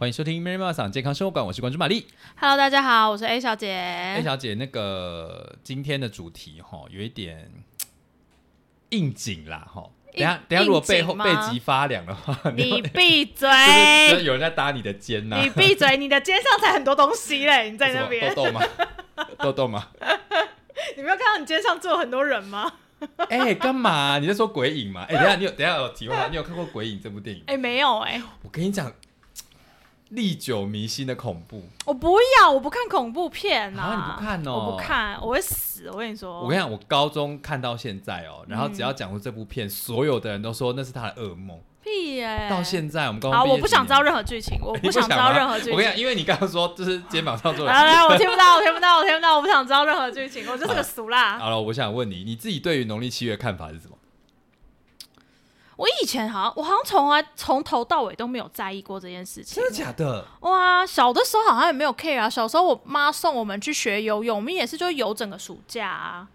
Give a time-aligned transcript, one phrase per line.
[0.00, 2.06] 欢迎收听 Mary 妈桑健康生活馆，我是关注玛丽。
[2.36, 3.70] Hello，大家好，我是 A 小姐。
[3.70, 7.52] A 小姐，那个今天的主题哈，有一点
[8.88, 9.90] 应景啦哈。
[10.10, 13.46] 等一下等下，如果背后背脊发凉的话， 你闭嘴！
[14.24, 15.98] 有人在搭你的肩呐、你闭嘴！
[15.98, 18.58] 你的肩上才很多东西嘞，你在那边什么，
[19.36, 19.86] 痘痘吗？
[19.98, 20.96] 痘痘吗？
[20.96, 22.72] 你没有看到你肩上坐很多人吗？
[23.28, 24.18] 哎、干嘛？
[24.18, 25.04] 你在说鬼影吗？
[25.10, 27.44] 哎、等一下你有等一下有题外话，你有看过《鬼影》这部电影吗？
[27.48, 28.90] 哎、没有哎、我跟你讲，
[30.10, 31.64] 历久弥新的恐怖。
[31.86, 35.90] 我不要，我不看恐怖片啊你不看哦我不看，我会死。
[35.90, 41.58] 我跟你说，我跟你讲，我高中看到现在哦，然后嗯只要讲出这部片，所有的人都说那是他的噩梦。
[41.82, 45.72] 屁耶、到现在我们高中我不想知道任何剧情，我不想知道任何剧情。
[45.72, 47.72] 我跟你讲，因为你刚刚说就是肩膀上做的。
[47.72, 51.38] 来来，我听不到，我听不到，我听不到，我不想知道任何剧情，我就是个俗辣。
[51.38, 53.96] 好了，我想问你，你自己对于农历七月看法是什么？
[55.80, 59.64] 我以前好像，我好像从来从头到尾都没有在意过这件事情真。
[59.64, 60.26] 的假的？
[60.40, 62.28] 哇，小的时候好像也没有 care 啊。
[62.28, 66.28] 小时候我妈送我们去学游泳，我们也是就游整个暑假啊。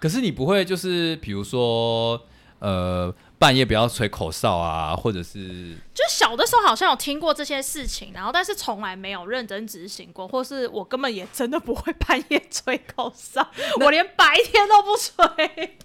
[0.00, 2.20] 可是你不会就是比如说
[2.58, 13.48] 呃半夜不要吹口哨啊，或者是就小的时候好像有听过这些事情，然后但是从来没有认真执行过，或是我根本也真的不会半夜吹口哨，
[13.80, 15.78] 我连白天都不吹。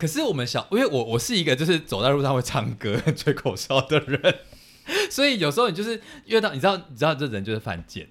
[0.00, 4.34] 可是我们小，因为我我是一个就是走在路上会唱歌、吹口哨的人，
[5.10, 8.08] 所以有时候你就是遇到，你知道，你知道这人就是犯贱。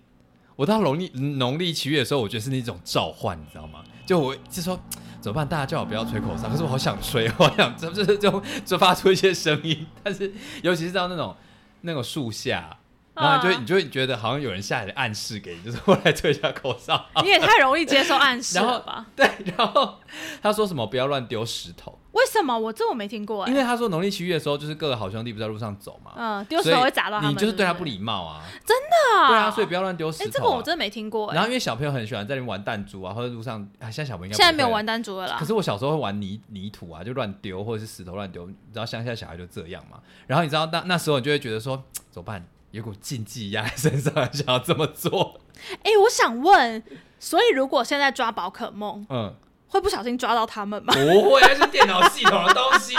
[0.56, 3.84] 我到农历农历七月的时候，我觉得是那种召唤，你知道吗？
[4.06, 4.80] 就我就说
[5.20, 5.48] 怎么办？
[5.48, 11.36] 大家叫我不要吹口哨，可是我好想吹，我好想就是就就发出一些声音，但是尤其是到那种
[11.82, 12.78] 那种树下，
[13.20, 17.06] 然后你就你就会觉得好像有人下来的暗示给你，就是过来吹一下口哨。
[17.22, 19.06] 你也太容易接受暗示了吧？
[19.16, 19.96] 对，然后
[20.42, 22.00] 他说什么不要乱丢石头。
[22.12, 23.52] 为什么我这我没听过、欸？
[23.52, 30.34] 因为他说农历七月的时候，就是各个好兄弟不在路上走嘛，嗯，丢石头会砸到他们，你就是对他不礼貌啊，真的对啊，所以不要乱丢石哎、头、啊。
[30.34, 31.36] 这个我真的没听过、欸。
[31.36, 35.38] 然后因为小朋友很喜欢在那边玩弹珠啊，或者路上，啊，现在小朋友应该现在没有玩弹珠了啦。
[35.40, 40.00] 可是我小时候会玩泥泥土啊，就乱丢或者是石头乱丢，你知道乡下小孩就这样嘛。
[40.26, 42.44] 然后你知道那那时候你就会觉得说 怎么办？
[42.72, 45.42] 有股禁忌压在身上，想要这么做。
[45.84, 46.84] 哎、我想问，
[47.20, 49.36] 所以如果现在抓宝可梦，嗯，
[49.68, 50.94] 会不小心抓到他们吗？
[50.94, 52.96] 不会，那是电脑系统的东西，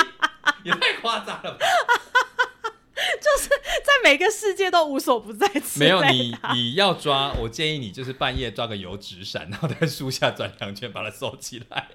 [0.64, 1.58] 也太夸张了吧？
[3.18, 11.88] 就是在每个世界都无所不在没有你，你要抓，我建议你就是半夜抓个油纸伞，然后在树下转两圈，把它收起来。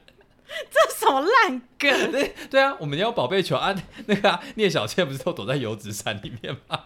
[0.47, 1.91] 这什么烂梗？
[2.11, 3.75] 对对啊，我们要宝贝球啊，
[4.07, 6.79] 那个、啊、聂小倩不是都躲在油纸伞里面吗？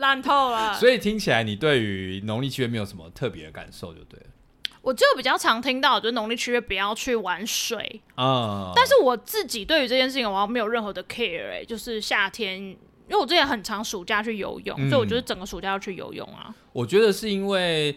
[0.00, 0.74] 烂透了。
[0.74, 4.26] 所以听起来你对于农历七月没有什么特别的感受，就对了
[4.82, 8.00] 我就比较常听到，就是农历七月不要去玩水。
[8.14, 8.72] 啊。
[8.74, 12.76] 但是我自己对于这件事情，我没有任何的 care 哎、就是夏天，因
[13.10, 16.54] 为我之前很长暑假去游泳，嗯所以我觉得整个暑假要去游泳啊。
[16.72, 17.94] 我觉得是因为，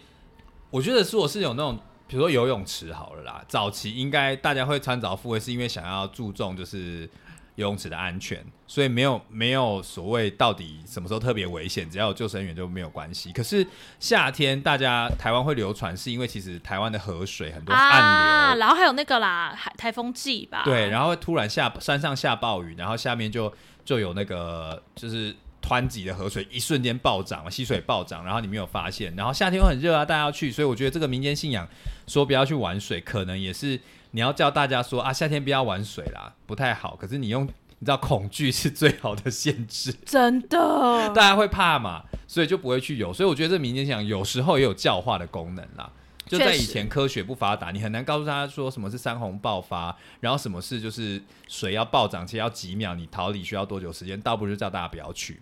[0.69, 7.09] 我觉得是我是有那种，比如说游泳池好了啦，早期应该大家会穿着复位，是因为想要注重就是
[7.56, 13.31] 游泳池的安全，所以没有没有所谓到底什么时候特别危险，只要有救生员就没有关系。
[13.31, 13.66] 可是
[14.00, 18.02] 夏天大家台湾会流传，是因为其实台湾的河水很多暗流。
[18.02, 20.63] 啊，然后还有那个啦，海台风季吧。
[20.66, 23.53] 对，然后会突然下山上下暴雨，然后下面就
[23.86, 31.68] 就有那个就是湍急的河水，一瞬间暴涨，溪水暴涨，然后你没有发现，然后夏天又很热啊，大家要去，所以我觉得这个民间信仰
[32.08, 33.80] 说不要去玩水，可能也是
[34.16, 36.96] 你要叫大家说啊，夏天不要玩水啦，不太好。
[36.96, 37.46] 可是你用
[37.79, 41.09] 你知道恐惧是最好的限制，真的。
[41.09, 43.12] 大家会怕嘛，所以就不会去游。
[43.12, 45.91] 所以我觉得这民间信仰有时候也有教化的功能啦。
[46.25, 55.41] 就在以前科学不发达，你很难告诉大家说什么是山洪爆发，然后什么是就是水要暴涨，其实要几秒，你逃离需要多久时间，倒不如就叫大家不要去。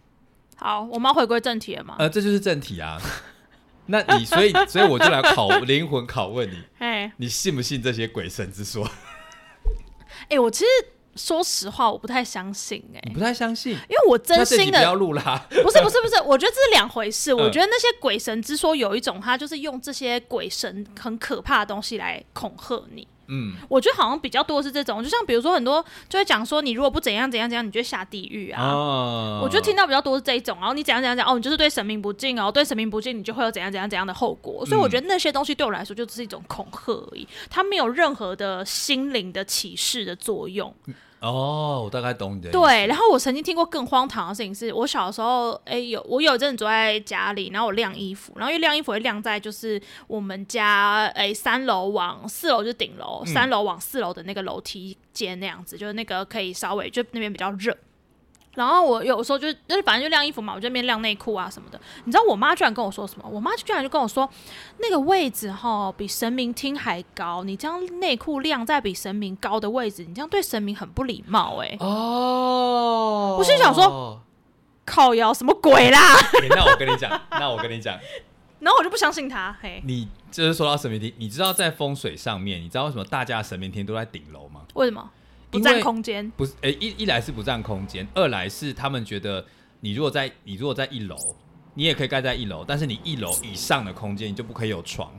[0.56, 1.96] 好，我们要回归正题了吗？
[2.00, 3.00] 呃，这就是正题啊。
[3.88, 6.58] 那你所以所以我就来考 灵魂拷问你，
[7.02, 8.88] 哎你信不信这些鬼神之说？
[10.30, 10.70] 哎、我其实
[11.16, 13.74] 说实话，我不太相信哎、你不太相信？
[13.74, 15.46] 因为我真心不要的录啦。
[15.50, 17.34] 不是不是不是，我觉得这是两回事。
[17.34, 23.08] 我嗯觉得那些鬼神之说有一种，他就是用这些鬼神很可怕的东西来恐吓你。
[23.32, 28.62] 嗯，我觉得好像比较多是这种，就像比如说很多就会讲说，你如果不怎样怎样怎样，你就会下地狱啊。
[28.62, 34.66] 哦我就听到比较多是这一种，然后你怎样怎样讲，哦，你就是对神明不敬哦，对神明不敬，你就会有怎样怎样怎样的后果。
[34.66, 40.74] 所以我觉得那些东西对我来说就只是一种恐吓而已，它没有任何的心灵的启示的作用。
[41.22, 42.50] 哦，我大概懂你的。
[42.50, 57.78] 对，然后我曾经听过更荒唐的事情是，我小时候，哎，有我有一阵子坐在家里，然后我晾衣服，然后因为晾衣服会晾在就是我们家，哎，三楼往四楼就顶楼，三楼往四楼的那个楼梯间那样子，就是那个可以稍微就那边比较热。
[58.54, 61.80] 然后我有时候就就是反正就晾衣服嘛，我就那边晾内裤啊什么的。
[62.04, 63.26] 你知道我妈居然跟我说什么？
[63.32, 64.30] 我妈居然就跟我说，
[64.80, 74.22] 那个位置哈比神明厅还高，你这样内裤晾在比神明高的位置，你这样对神明很不礼貌哎、哦，我心想说，
[74.86, 76.16] 靠腰什么鬼啦？
[76.42, 77.98] 欸那我跟你讲，那我跟你讲，
[78.60, 84.62] 然后我就不相信他，嘿，你就是说到神明厅，你知道在风水上面，你知道为什么大家的神明厅都在顶楼吗？
[84.74, 85.10] 为什么
[85.52, 86.32] 不占空间？
[86.38, 89.46] 不是，诶、一一来是不占空间，二来是他们觉得
[89.82, 91.16] 你如果在你如果在一楼，
[91.76, 95.12] 你也可以盖在一楼，但是你一楼以上的空间你就不可以有床。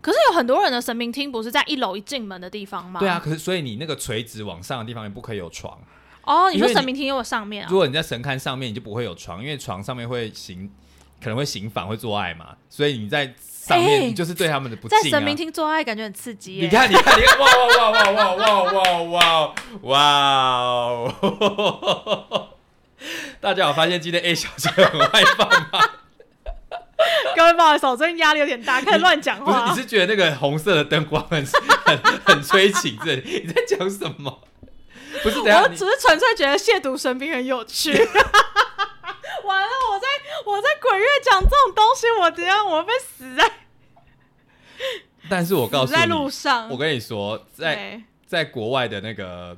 [0.00, 3.00] 可是有很多人的神明厅不是在一楼一进门的地方吗？
[3.00, 3.18] 对啊，。
[3.18, 5.78] 可是所以你那个垂直往上的地方也不可以有床。
[6.24, 7.76] 哦，你说神明厅又有上面啊如？
[7.76, 10.70] 果你在神龛上面，你就不会有床，因为床上面会行
[11.22, 13.34] 可能会行反会做爱嘛，所以你在
[13.66, 15.00] 上面、欸你就是对他们的不敬啊。
[15.02, 16.64] 在神明厅做爱感觉很刺激耶。
[16.64, 22.46] 你看，你看，你看，哇哇哇哇哇哇哇哇哇！
[23.40, 25.90] 大家有发现今天 A 小姐很外放吗？
[27.34, 29.76] 各位不好意思，我最近压力有点大，开始乱讲不是，话你。
[29.76, 31.44] 是觉得那个红色的灯光很
[31.86, 32.98] 很很催情？
[33.04, 34.40] 这里你在讲什么？
[35.22, 37.92] 不是，等下你我只是纯粹觉得亵渎神明很有趣。
[41.24, 42.66] 讲这种东西，我怎样？
[42.66, 43.50] 我会被死在
[45.28, 46.68] 但是我告诉你在路，上。
[46.68, 49.56] 我跟你说，在在国外的那个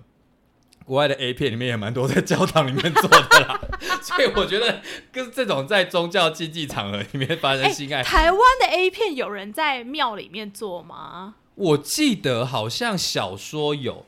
[0.84, 3.60] 国外的 A 片里面也蛮多在教堂里面做的啦，
[4.00, 4.80] 所以我觉得
[5.10, 11.34] 跟这种在宗教竞技场合里面发生性爱，台湾的 A 片有人在庙里面做吗？
[11.56, 14.06] 我记得好像小说有，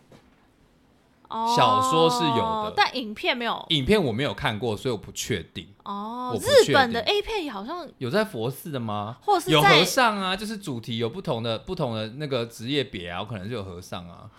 [1.28, 3.64] 哦，小说是有的但影片没有。
[3.68, 5.68] 影片我没有看过，所以我不确定。
[5.84, 9.18] 哦日本的 A 片好像有在佛寺的吗？
[9.22, 14.30] 或是有和尚啊，就是主题有不同的不同的那个职业别啊，我可能就有和尚啊。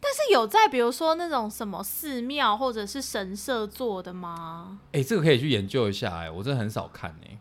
[0.00, 4.80] 但是有在比如说那种什么寺庙或者是神社做的吗？
[4.92, 7.38] 哎、这个可以去研究一下哎、我真的很少看哎、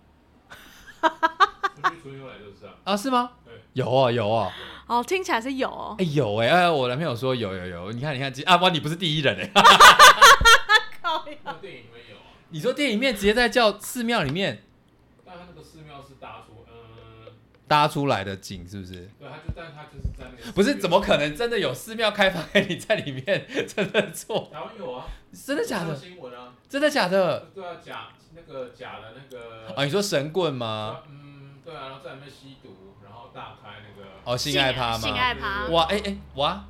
[1.01, 3.42] 出去春游来就是啊，啊，是吗对？
[3.73, 4.51] 有啊有啊，
[4.87, 6.05] 哦，听起来是有哦哎、。
[6.05, 9.51] 有哎、哎，我男朋友说有有有，你看你看，啊哇，你不是第一人哎、
[11.01, 14.63] 靠呀那电影里面有啊，你说电影里面直接在叫寺庙里面
[15.25, 17.31] 但他那个寺庙是搭出，嗯，
[17.67, 19.09] 搭出来的景是不是？
[19.19, 24.49] 对，他就但他就是在那个不是，怎么可能真的有寺庙开放给 你在里面真的做？
[24.53, 25.07] 台湾有啊？
[25.33, 25.95] 真的假的？
[25.95, 27.47] 新闻啊，真的假的？
[27.55, 31.01] 对啊，假那个假的那个啊，你说神棍吗？
[31.01, 32.82] 啊嗯，对啊，然后在里面吸毒，
[33.33, 35.17] 大开那个，哦，性爱趴性吗？
[35.17, 35.67] 爱趴。
[35.67, 36.65] 哇，哎、哎、哇，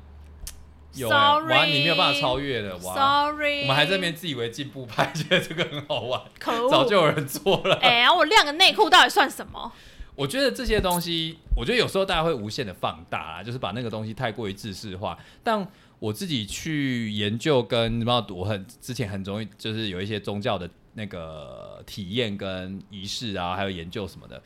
[0.94, 2.94] 有哇，你没有办法超越的哇。
[2.94, 7.76] Sorry，我们还在那边自以为进步派，觉得这个很好玩，可恶，早就有人做了。
[7.76, 9.72] 哎、然后我晾个内裤到底算什么？
[10.16, 15.18] 我觉得这些东西，我觉得有时候大家会无限的放大啦，就是把那个东西太过于制式化。
[15.42, 15.66] 但
[15.98, 24.40] 我自己去研究跟，不知道我很之前很容易就是有一些宗教的那个体验跟仪式啊，还有研究什么的。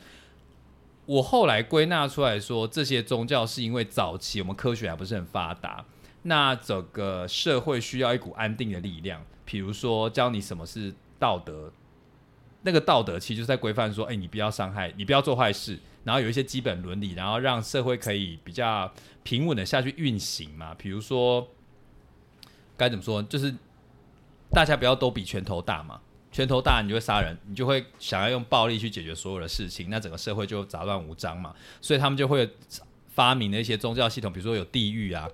[1.09, 5.83] 我后来归纳出来说，这些宗教是因为早期我们科学还不是很发达，
[6.21, 11.73] 那整个社会需要一股安定的力量，比如说教你什么是道德，
[12.61, 20.75] 那个道德其实就是在规范说，哎、你不要伤害，你不要做坏事，然后有一些基本伦理，然后让社会可以比较平稳的下去运行嘛。
[20.75, 21.47] 比如说，
[22.77, 23.55] 该怎么说，就是
[24.51, 26.01] 大家不要都比拳头大嘛。
[26.31, 31.53] 拳头大，你就会杀人，你就会想要用暴力去解决所有的事情，那整个社会就杂乱无章嘛。
[31.81, 32.49] 所以他们就会
[33.07, 35.27] 发明了一些宗教系统，比如说有地狱啊，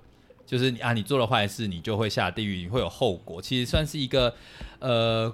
[0.46, 3.42] 就是啊，你做了坏事，你就会下地狱，你会有后果。
[3.42, 4.34] 其实算是一个
[4.80, 5.34] 呃，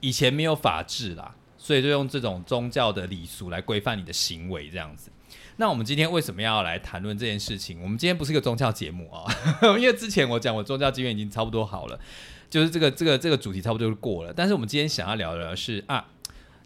[0.00, 5.10] 以前没有法治啦，所以就用这种宗教的礼俗来规范你的行为，这样子。
[5.56, 7.82] 那我们今天为什么要来谈论这件事情？
[7.82, 9.24] 我们今天不是一个宗教节目啊，
[9.76, 12.00] 因为之前我讲我宗教经验已经差不多好了，
[12.50, 14.32] 就是这个这个这个主题差不多就过了。
[14.34, 16.06] 但是我们今天想要聊的是啊，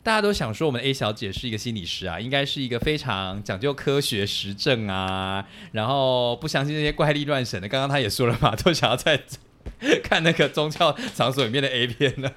[0.03, 7.69] 大家都想说我们的 A 小姐是一个心理师啊，应该是一个非常讲究科学实证啊，然后不相信那些怪力乱神的。
[7.69, 9.23] 刚刚她也说了嘛，都想要在
[10.03, 12.31] 看那个宗教场所里面的 A 片呢。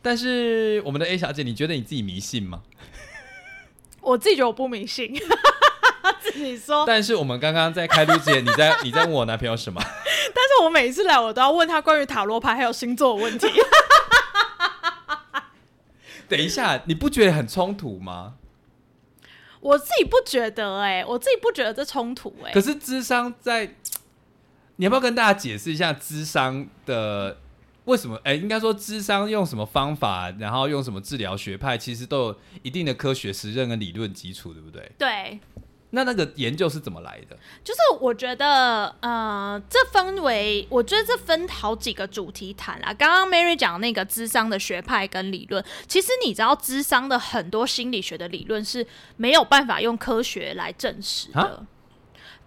[0.00, 2.62] 但是我们的 A 小姐，你觉得你自己迷信吗？
[4.00, 5.12] 我自己觉得我不迷信，
[6.22, 6.84] 自己说。
[6.86, 9.82] 但是我们刚刚在开录之前，你在你在问我男朋友什么？
[10.34, 13.48] 但是我每次来，我都要问他关于塔罗牌还有星座的问题。
[16.28, 18.34] 等一下，你不觉得很冲突吗？
[19.60, 23.74] 我自己不觉得、哎，我自己不觉得这冲突、哎可，是智商在，
[24.76, 27.38] 你要不要跟大家解释一下智商的
[27.86, 28.20] 为什么？
[28.22, 34.92] 哎、应该说智商用什么方法，然后用什么治疗学派，其实都有一定的科学实证跟理论基础，对不对？
[34.98, 35.40] 对，
[35.90, 37.36] 那那个研究是怎么来的？
[37.64, 42.92] 就是我觉得，呃，这分为，我觉得这分好几个主题谈啦。
[42.92, 51.66] 刚刚 Mary 讲那个智商的学派跟理论，其实你知道，智商的很多心理学的理论是没有办法用科学来证实的啊。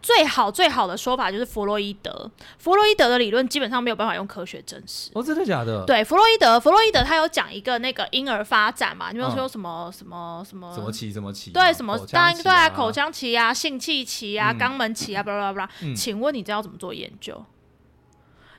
[0.02, 5.12] 最好最好的说法就是弗洛伊德，弗洛伊德的理论基本上没有办法用科学证实。
[5.14, 11.52] 哦，真的假的？，对，弗洛伊德，弗洛伊德他有讲一个那个婴儿发展嘛，你有嗯说什么、什么什么什么期什么期？
[11.52, 17.44] 对，什么当然对啊，啊口腔期啊、性器期啊、嗯肛门期啊， 巴拉巴拉请问你这要怎么做研究？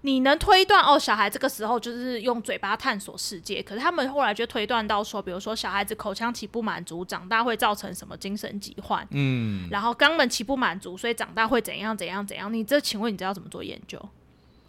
[0.02, 12.52] 你能推断哦，小孩这个时候就是用嘴巴探索世界，可是他们后来就推断到说，比如说小孩子口腔期不满足，长大会造成什么精神疾患，嗯，然后肛门期不满足，所以长大会怎样怎样怎样。
[12.52, 13.99] 你这请问你知道怎么做研究？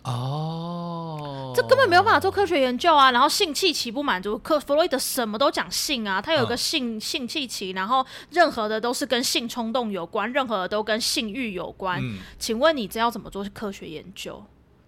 [0.03, 3.09] 哦，这根本没有办法做科学研究啊！
[3.11, 12.01] 然后性器期不满足，克弗洛伊德什么都讲性啊，他有个嗯性、性器期，然后任何的都是跟性冲动有关，任何的都跟性欲有关。
[12.03, 14.43] 嗯，请问你知道怎么做科学研究？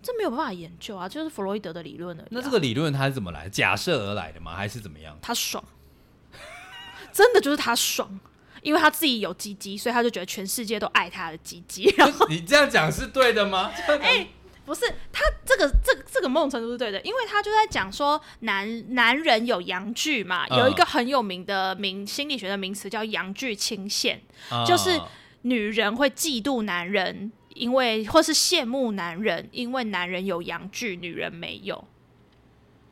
[0.06, 3.50] 这没有办法研究啊，就是弗洛伊德的理论而已啊、那这个理论它是怎么来？
[3.50, 4.56] 假设而来的吗？
[4.56, 5.18] 还是怎么样？
[5.22, 5.64] 他爽，
[7.12, 8.20] 真的就是他爽，
[8.62, 11.92] 因为他自己有鸡鸡，所以他就觉得全世界都爱他的鸡鸡。
[11.98, 13.72] 然 后你这样讲是对的吗？
[14.02, 14.28] 哎，
[14.66, 14.82] 不是
[15.12, 25.00] 他这个这个这个某种程度是对的，因为他就在讲说男男人有阳具嘛，嗯有一个很有名的名心理学的名词叫阳具倾陷，啊就是
[25.44, 31.86] 女人会嫉妒男人，因为或是羡慕男人，因为男人有阳具，女人没有，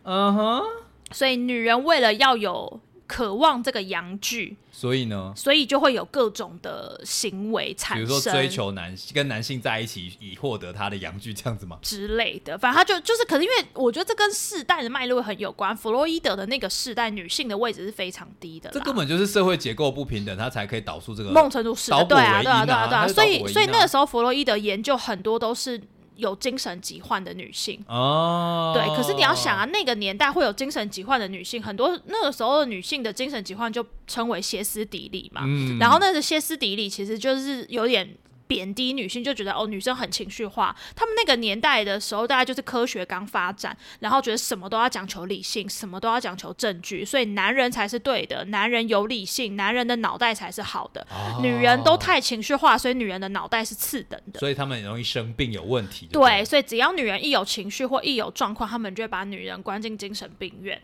[0.04, 0.64] 嗯哼，
[1.12, 11.78] 所以女人为了要有渴望这个阳具，所以呢，所以就会有各种的行为产生，比如说追求男跟男性在一起以获得他的阳具这样子吗？
[11.82, 15.76] 之类的，反正他就就是，可是因为我觉得这跟世代的脉络很有关。
[15.76, 23.08] 弗洛伊德的那个世代，女性的位置是非常低的啦，这根本就是社会结构不平等，他才可以导出这个某种程度是的，导果对啊，对啊，对啊，对啊。
[23.08, 25.80] 所以，所以那个时候弗洛伊德研究很多都是
[26.16, 27.84] 有精神疾患的女性。
[27.88, 35.42] 哦，对，可是你要想啊，那个年代会有精神疾患的女性，很多那个时候的女性的精神疾患就称为歇斯底里嘛。
[35.46, 38.16] 嗯然后那个歇斯底里其实就是有点
[38.54, 40.76] 贬低女性，就觉得哦女生很情绪化。
[40.96, 51.02] 他们那个年代的时候，大概就是科学刚发展，然后觉得什么都要讲求理性，什么都要讲求证据，所以男人才是对的，男人有理性，男人的脑袋才是好的。
[51.10, 54.40] 哦女人都太情绪化，所以女人的脑袋是次等的。
[54.40, 56.08] 所以他们很容易生病，有问题。
[56.12, 60.80] 对，，所以只要女人一有情绪或一有状况，他们就会把女人关进精神病院。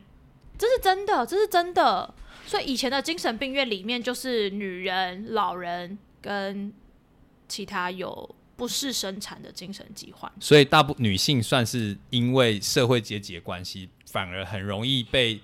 [0.57, 2.13] 这是真的，这是真的。
[2.45, 6.73] 所以以前的精神病院里面，就是女人、老人跟
[7.49, 10.31] 其他有不适生产的精神疾患。
[10.39, 15.41] 所以大部女性算是因为社会阶级的关系，反而很容易被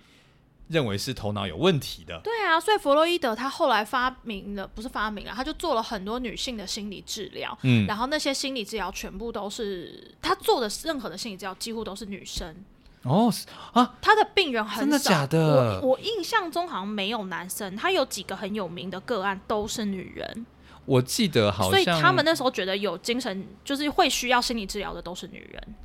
[0.68, 2.20] 认为是头脑有问题的。
[2.24, 7.58] 对啊，所以弗洛伊德他后来发明了，不是发明了，他就做了很多女性的心理治疗。
[7.64, 12.56] 嗯，然后那些心理治疗全部都是他做的任何的心理治疗，几乎都是女生。
[13.04, 13.32] 哦
[13.74, 20.46] 啊，他的病人很少，真的假的我我印象中好像没有男生，他有几个很有名的个案都是女人，
[20.86, 25.76] 我记得好像所以他们那时候觉得有精神就是会需要心理治疗的都是女人。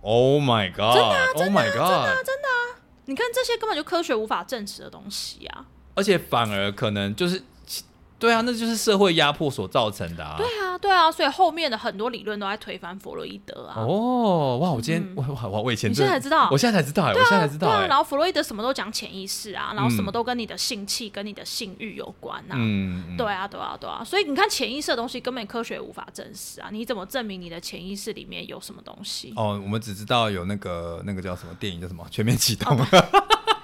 [0.00, 0.94] ，Oh my god！
[0.94, 2.08] 真的、啊、，Oh my God，
[3.04, 5.66] 你看这些根本就科学无法证实的东西啊！
[5.94, 7.42] 而且反而可能就是，
[8.22, 10.36] 对啊，那就是社会压迫所造成的啊。
[10.38, 13.74] 对啊，对啊，所以后面的很多理论都在推翻弗洛伊德啊。
[13.82, 14.70] 哦，哇！
[14.70, 22.54] 我今天、我我我以前你现在才知道我现在才知道哎、我现在才知道对啊，哎、然后弗洛伊德什么都讲潜意识啊，然后什么嗯都跟你的性器、跟你的性欲有关啊。
[22.54, 26.68] 嗯，嗯对啊，对啊，对啊，所以你看潜意识的东西根本科学无法证实啊！
[26.70, 29.32] 你怎么证明你的潜意识里面有什么东西？
[29.36, 32.76] 哦，我们只知道有那个那个叫什么电影叫什么《全面启动》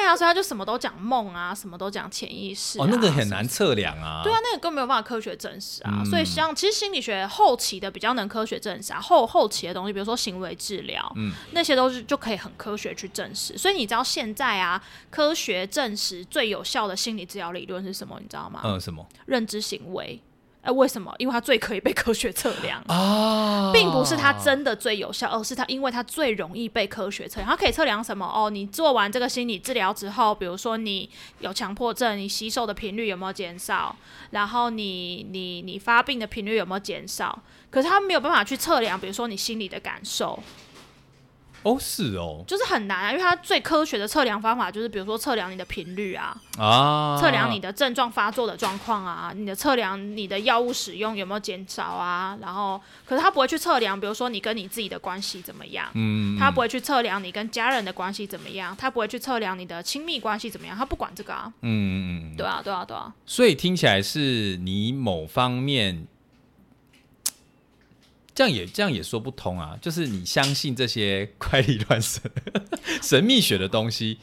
[0.00, 2.84] 对啊，所以他就什么都讲梦啊，什么都讲潜意识、啊。
[2.84, 4.22] 哦，那个很难测量啊。
[4.24, 5.90] 对啊，那个根本没有办法科学证实啊。
[5.98, 13.58] 嗯所以像其实心理学后期的比较能科学证实啊，后后期的东西，比如说行为治疗，嗯那些都是就可以很科学去证实。
[13.58, 18.16] 所以你知道现在啊，科学证实最有效的心理治疗理论是什么？
[18.20, 18.62] 你知道吗？
[18.64, 20.18] 嗯，什么认知行为。
[20.62, 21.14] 哎、为什么？
[21.18, 22.82] 因为它最可以被科学测量。
[22.86, 23.72] 啊？
[23.72, 27.48] 并不是它真的最有效，而是它因为它最容易被科学测量。
[27.48, 28.26] 它可以测量什么？
[28.26, 33.96] 哦，你做完这个心理治疗之后，比如说你有强迫症，你吸收的频率有没有减少？
[34.30, 37.42] 然后你你你发病的频率有没有减少？
[37.70, 40.38] 可是它没有办法去测量，比如说你心里的感受。
[41.62, 66.06] 哦，是哦，就是很难啊，因为它最科学的测量方法就是，比如说测量你的频率啊，啊，测量你的症状发作的状况啊，你的测量你的药物使用有没有减少啊，然后可是他不会去测量，比如说你跟你自己的关系怎么样，嗯，他不会去测量你跟家人的关系怎么样，他不会去测量你的亲密关系怎么样，他不管这个啊，嗯嗯嗯，对啊，对啊，对啊，所以听起来是你某方面，
[68.34, 69.76] 这样也这样也说不通啊。
[69.80, 72.22] 就是你相信这些 怪力乱神、
[73.02, 74.18] 神秘学的东西，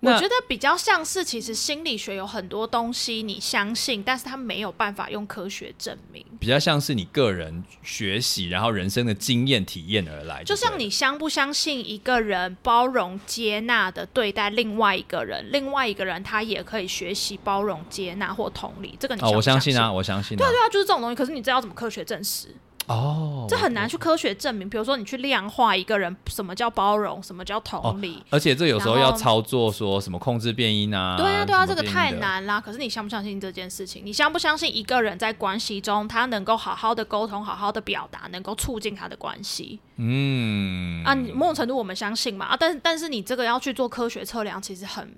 [0.00, 6.24] 我觉得比较像是，其实心理学有很多东西你相信，但是他没有办法用科学证明。
[6.40, 10.42] 比较像是你个人学习，然后人生的经验体验而来。
[10.42, 20.38] 就像你相不相信一个人包容接纳的对待另外一个人，另外一个人他也可以学习包容接纳或同理，这个你我相信啊，我相信、啊。
[20.38, 21.14] 对啊，对啊，就是这种东西。
[21.14, 22.48] 可是你知道怎么科学证实？
[22.86, 24.70] 哦，这很难去科学证明。
[24.70, 28.22] 比如说，你去量化一个人，什么叫包容，什么叫同理？
[28.30, 31.16] 而且这有时候要操作，说什么控制变音啊？
[31.16, 32.12] 对啊，对啊，什这个太。
[32.22, 32.60] 难啦。
[32.60, 34.02] 可是你相不相信这件事情？
[34.04, 39.80] 你相不相信一个人在关系中，他能够好好的沟通，好好的表达，能够促进他的关系？
[39.96, 45.14] 嗯啊，某种程度我们相信嘛啊，但是但是你这个要去做科学测量，其实很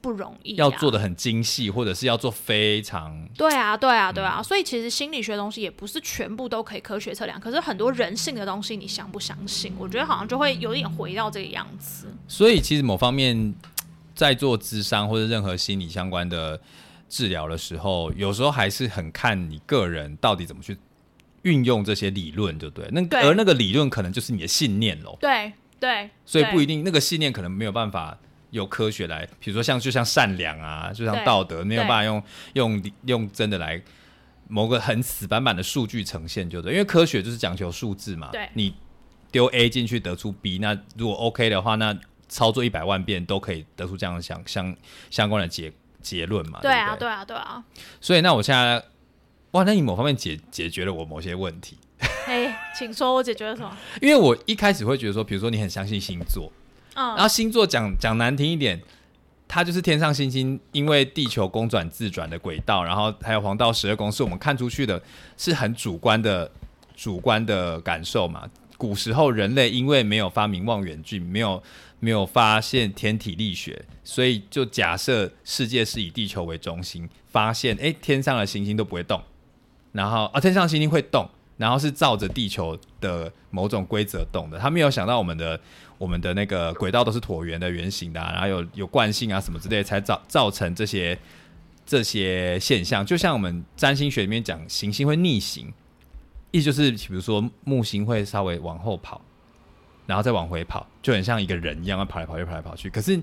[0.00, 9.72] 不容易、啊，要做的很精细，或者是要做非常对啊，对啊，对嗯啊，所以其实心理学的东西也不是全部都可以科学测量，可是很多人性的东西，你相不相信？
[9.78, 12.06] 我觉得好像就会有点回到这个样子。
[12.26, 13.54] 所以其实某方面
[14.14, 16.60] 在做智商或者任何心理相关的
[17.08, 20.76] 治疗的时候，有时候还是很看你个人到底怎么去
[21.42, 22.88] 运用这些理论，对不对？
[22.92, 28.18] 那对而那个理论可能就是你的信念喽，对对，所以不一定定那个信念可能没有办法。
[28.50, 32.22] 有科学来，比如说像就像善良啊，就像道德，没有办法用
[32.54, 33.80] 用用真的来
[34.48, 38.30] 某个很死板板的数据呈现，就对，因为科学就是讲求数字嘛。
[38.32, 38.74] 对你
[39.30, 41.94] 丢 A 进去得出 B，那如果 OK 的话，那
[42.28, 44.74] 操作一百万遍都可以得出这样的相相
[45.10, 46.60] 相关的结结论嘛？
[46.62, 47.62] 对啊，不对啊，对啊。
[48.00, 48.82] 所以那我现在，
[49.50, 51.76] 哇，那你某方面解解决了我某些问题，
[52.26, 53.76] 哎，请说，我解决了什么？
[54.00, 56.50] 因为我一开始会觉得说，比如说你很相信星座，
[56.98, 58.80] 然，后星座讲讲难听一点。
[59.50, 65.00] 它就是天上星星，因为地球公转自转的轨道，然后还有黄道十二宫，是我们看出去的，
[65.38, 66.50] 是很主观的
[66.94, 68.46] 主观的感受嘛。
[68.76, 71.62] 古时候人类因为没有发明望远镜，没有
[71.98, 79.22] 没有发现天体力学，所以就假设世界是以地球为中心，发现诶天上的星星都不会动，
[79.92, 84.58] 然后啊天上的星星会动，然后是照着地球的某种规则动的。
[84.58, 85.58] 他没有想到我们的
[85.98, 91.18] 我们的那个轨道都是椭圆的、圆形的、啊，然后有有惯性啊什么之类，才造造成这些
[91.84, 93.04] 这些现象。
[93.04, 95.72] 就像我们占星学里面讲，行星会逆行，
[96.52, 99.20] 意思就是比如说木星会稍微往后跑，
[100.06, 102.88] 然后再往回跑，就很像一个人一样，跑来跑去，跑来跑去。
[102.88, 103.20] 可是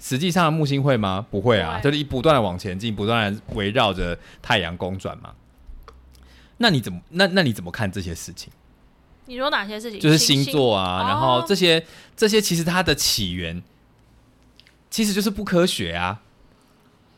[0.00, 1.24] 实际上木星会吗？
[1.30, 5.34] 不会啊，就是一不断的往前进，不断的围绕着太阳公转嘛。
[6.56, 8.52] 那你怎么那那你怎么看这些事情？
[9.26, 10.00] 你说哪些事情？
[10.00, 11.84] 就是星座啊，哦然后这些
[12.16, 13.62] 这些其实它的起源
[14.90, 16.20] 其实就是不科学啊，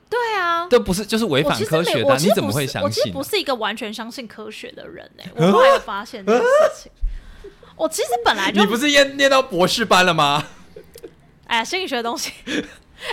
[0.08, 6.92] 对啊，这不是就是违反科学的你怎么会是我其实相信呢、不是一个完全相信科学的人呢、 我后来有发现这个事情。
[7.76, 10.46] 我其实本来就你不是念念到博士班了吗？
[11.46, 12.32] 哎呀，心理学的东西。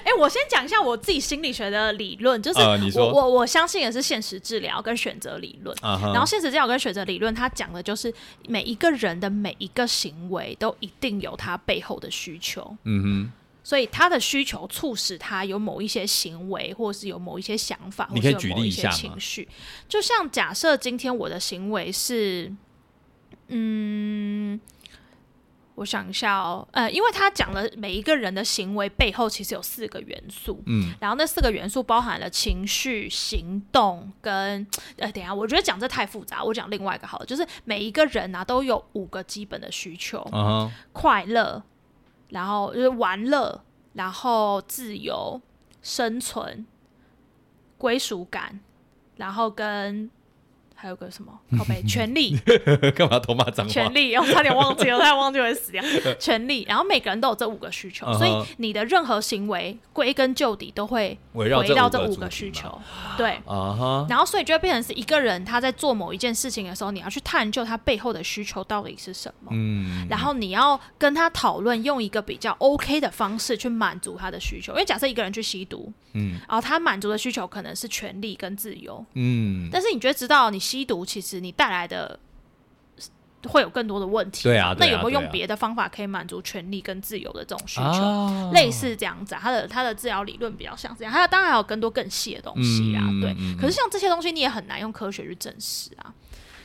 [0.04, 2.60] 哎、我先讲一下我自己心理学的理论，就是
[2.98, 5.76] 我、我我相信也是现实治疗跟选择理论。
[5.82, 8.14] 然后现实治疗跟选择理论，它讲的就是
[8.48, 13.32] 每一个人的每一个行为都一定有他背后的需求，嗯哼
[13.66, 19.48] 所以他的需求促使他有某一些行为，或是有某一些想法，或你可以举是有某一些例一下吗情绪。
[19.88, 22.52] 就像假设今天我的行为是，
[23.48, 24.60] 嗯，
[25.76, 30.94] 我想一下哦，呃，因为他讲了每一个人的行为背后其实有四个元素，嗯。
[31.00, 34.66] 然后那四个元素包含了情绪、行动跟
[34.98, 41.64] 呃，等一下，我觉得讲这太复杂，我讲另外一个好了，就是每一个人啊都有五个基本的需求：嗯，啊，快乐，
[42.30, 45.42] 然后就是玩乐，然后自由、
[45.82, 46.66] 生存、
[47.78, 48.60] 归属感，
[49.18, 50.10] 然后跟
[50.84, 51.32] 还有个什么？
[51.58, 52.38] 靠背 权利，
[52.94, 53.94] 干嘛偷骂脏话权？
[53.94, 55.82] 利，我差点忘记了， 差点忘记会死掉。
[56.20, 62.78] 权利，然后每个人都有这五个需求，所以你的任何行为归根究底都会围绕这这五个需求，
[63.18, 63.40] 对。
[64.10, 74.74] 然后，所以就会变成是一个人他在做某一件事情的时候，你要去探究他背后的需求到底是什么，嗯，然后你要跟他讨论，用一个比较 OK 的方式去满足他的需求。
[74.74, 82.20] 因为假设一个人去吸毒，嗯然后他满足的需求可能是权利跟自由，嗯，但是你就会知道，你吸毒其实你带来的
[83.48, 84.44] 会有更多的问题。
[84.44, 87.84] 对啊对啊那有没有用别的方法可以满足权利跟自由的这种需求？
[87.84, 93.36] 啊类似这样子、啊，他的他的治疗理论比较像这样，还有当然还有更多更细的东西啊，对。
[93.56, 96.12] 可是像这些东西，你也很难用科学去证实啊。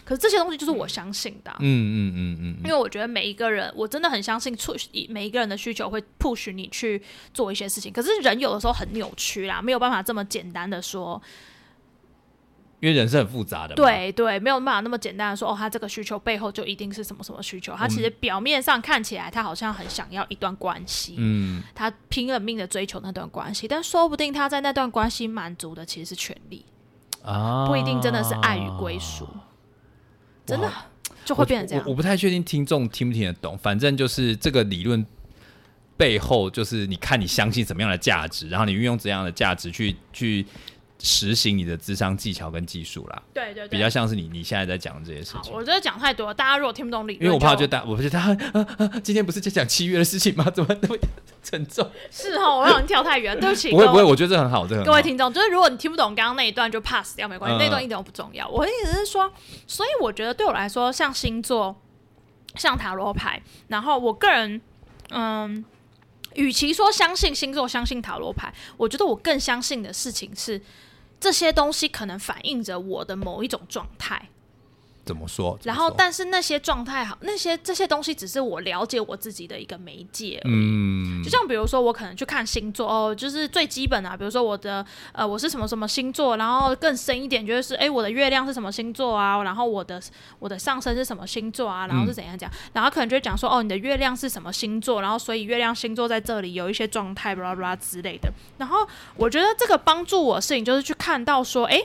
[0.04, 4.74] 可是这些东西就是我相信的啊、嗯嗯嗯嗯因为我觉得每一个人，我真的很相信促
[5.10, 7.02] 每一个人的需求会 push 你去
[7.34, 7.92] 做一些事情。
[7.92, 11.20] 可是人有的时候很扭曲啦，没有办法这么简单的说，
[12.80, 13.74] 因为人是很复杂的嘛。
[13.76, 17.74] 对对，没有办法那么简单的说，哦，他这个需求背后就一定是什么什么需求。
[17.74, 26.64] 他其实表面上看起来，他好像很想要一段关系，嗯，他拼了命的追求那段关系，但说不定他在那段关系满足的其实是权利，
[27.22, 29.28] 啊，不一定真的是爱与归属，
[30.46, 30.70] 真的
[31.24, 31.84] 就会变成这样。
[31.86, 35.04] 我不太确定听众听不听得懂，反正就是这个理论
[35.96, 40.46] 背后，就是你看你相信什么样的价值，然后你运用怎样的价值去去
[41.00, 45.52] 实行你的智商技巧跟技术啦，对对对，比较像是你你现在在讲的这些事，情。
[45.52, 50.50] 我觉得讲太多了，大家如果听不懂理论，因为我怕就大，我觉得他、啊啊、今天不是在讲七月的事情吗？
[50.50, 50.98] 怎么那么
[51.42, 51.88] 沉重？
[52.10, 58.48] 是哦，我让你跳太远， 对不起，不会不会，我觉得这很好，这很好各位听众，就是如果你听不懂刚刚那一段，就 pass 掉没关系，嗯那段一点都不重要。
[58.48, 59.32] 我的意思是说，
[59.68, 61.80] 所以我觉得对我来说，像星座、
[62.56, 64.60] 像塔罗牌，然后我个人，
[65.10, 65.64] 嗯，
[66.34, 70.60] 与其说相信星座、相信塔罗牌，我觉得我更相信的事情是。
[71.20, 74.30] 这些东西可能反映着我的某一种状态，
[75.08, 75.58] 怎么说？
[75.64, 80.38] 然后但是那些状态好，那些这些东西只是我了解我自己的一个媒介。
[80.44, 89.98] 嗯就像比如说，我可能去看星座哦，就是最基本的、啊，比如说我的呃，我是什么什么星座，然后更深一点就是，哎，我的月亮是什么星座啊，然后我的
[90.38, 98.30] 我的上升是什么星座啊，然后是怎样讲，然后可能就会讲说，哦，你的月亮是什么星座，然后所以月亮星座在这里有一些状态，巴拉巴拉之类的。
[98.58, 101.82] 然后我觉得这个帮助我的事情就是去看到说，哎。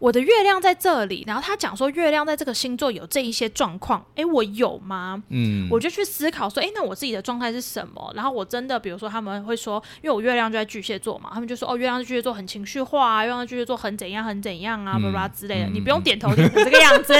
[0.00, 5.22] 我的月亮在这里，然后他讲说月亮在这个星座有这一些状况，哎，我有吗？
[5.28, 8.10] 嗯，我就去思考说，哎，那我自己的状态是什么？
[8.16, 15.66] 然后我真的，比如说他们会说，因为我月亮就在巨蟹座嘛，他们就说，哦，月亮在巨蟹座很情绪化啊，月亮在巨蟹座很怎样很怎样啊，嗯巴拉之类的。
[15.66, 17.14] 嗯你不用点头点成这个样子，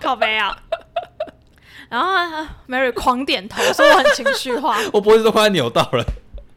[0.00, 0.56] 靠背啊。
[1.90, 4.78] 然后啊 Mary 狂点头，说我很情绪化。
[4.94, 6.04] 我脖子都快要扭到了。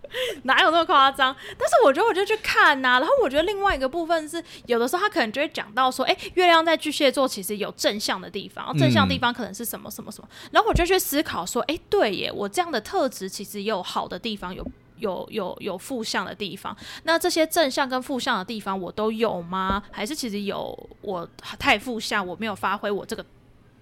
[0.43, 1.35] 哪有那么夸张？
[1.57, 14.65] 但是我觉得我就去看呐、然后我觉得另外一个部分是，有的时候他可能就会讲到说，哎、月亮在巨蟹座其实有正向的地方，然后正向的地方可能是什么什么什么，然后我就去思考说，哎、对耶，我这样的特质其实也有好的地方，有。
[14.99, 19.83] 有有有负向的地方，那这些正向跟负向的地方我都有吗？
[19.91, 23.23] 还是其实有我太负向，我没有发挥我这个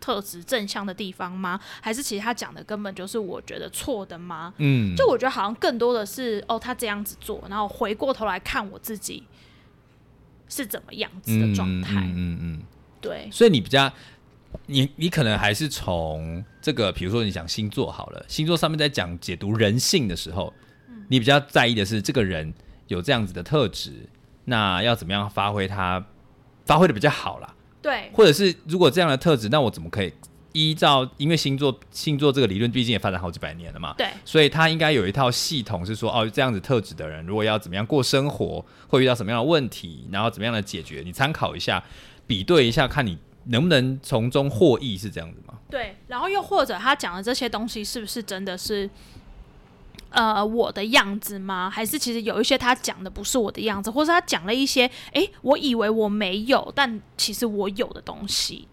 [0.06, 1.60] 特质正向的地方吗？
[1.82, 4.54] 还是其实他讲的根本就是我觉得错的吗？
[4.58, 9.24] 嗯，就我觉得好像更多的是哦，他这样子做，然后回过头来看我自己
[10.48, 12.02] 是怎么样子的状态。
[12.02, 12.64] 嗯嗯嗯嗯
[13.02, 13.92] 对，所以你比较，
[14.68, 20.54] 你你可能还是从这个，比如说你讲星座好了，星座上面在讲解读人性的时候，
[21.08, 22.54] 你比较在意的是这个人
[22.86, 24.08] 有这样子的特质，
[24.44, 26.06] 那要怎么样发挥他
[26.64, 27.55] 发挥的比较好啦？
[27.86, 30.12] 对，或者是如果这样的特质，那我怎么可以
[30.54, 31.08] 依照？
[31.18, 41.84] 因为星座星座这个理论毕竟也发展好几百年了嘛，对，所以他应该有一套系统，是说哦，这样子特质的人，如果要怎么样过生活，会遇到什么样的问题，然后怎么样的解决，你参考一下，
[42.26, 45.54] 比对一下，看你能不能从中获益，是这样子吗？
[45.70, 48.90] 对，然后又或者他讲的这些东西是不是真的是？
[50.16, 51.70] 呃，我的样子吗？
[51.70, 58.68] 还是其实有一些他讲的不是我的样子，或是他讲了一些，诶，我以为我没有，但其实我有的东西。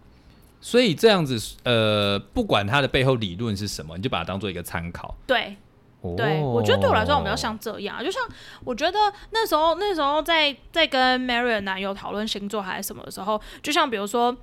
[0.60, 5.14] 所以这样子，呃，不管他的背后理论是什么，你就把它当做一个参考。
[5.26, 5.56] 对，
[6.00, 8.22] 哦对，我觉得对我来说，我比较像这样，就像
[8.64, 8.98] 我觉得
[9.32, 14.36] 那时候那时候在在跟 Mary 的男友讨论星座还是什么的时候，就像比如说。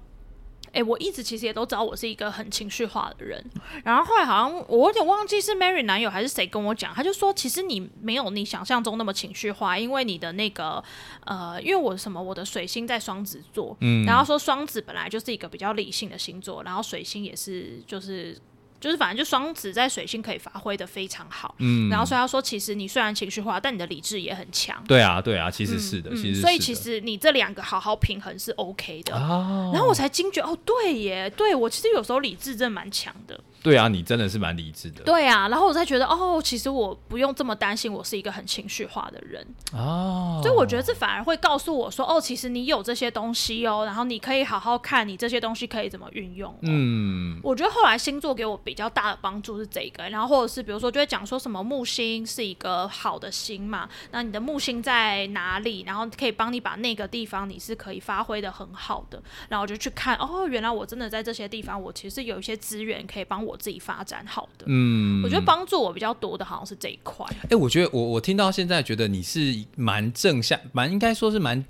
[0.73, 3.43] 哎、我一直其实也都知道我是一个很情绪化的人，
[3.83, 10.83] 然后后来好像我有点忘记是 Mary 男友还是谁跟我讲，他就说其实你没有你想象中那么情绪化，因为你的那个
[11.25, 14.05] 呃，因为我什么我的水星在双子座，嗯。
[14.05, 18.37] 然后说双子本来就是一个比较理性的星座，然后水星也是就是
[18.79, 24.81] 就是反正就双子在水星可以发挥的非常好，嗯，然后所以他说，其实你虽然情绪化，但你的理智也很强。
[24.87, 29.13] 对啊，对啊，其实是的，嗯其实是的所以其实你这两个好好平衡是 OK 的。
[29.15, 33.39] 啊，然后我才惊觉，哦，对耶，对我其实有时候理智真的蛮强的。
[33.61, 35.03] 对啊，你真的是蛮理智的。
[35.03, 39.45] 对啊，然后我才觉得哦，其实我不用这么担心，我是一个很情绪化的人。
[39.73, 46.57] 哦，所以我觉得这反而会告诉我说，哦，其实你有这些东西哦，然后你可以好好看你这些东西可以怎么运用、哦。
[46.61, 64.65] 嗯，我觉得后来星座给我比较大的帮助是这个，然后或者是比如说就会讲说什么木星是一个好的星嘛，那你的木星在哪里，然后可以帮你把那个地方你是可以发挥的很好的，然后我就去看哦，原来我真的在这些地方我其实有一些资源可以帮我自己发展好的。
[64.67, 67.25] 嗯，我觉得帮助我比较多的好像是这一块。
[67.49, 71.63] 哎、我觉得我我听到现在觉得你是蛮正向，蛮应该说是蛮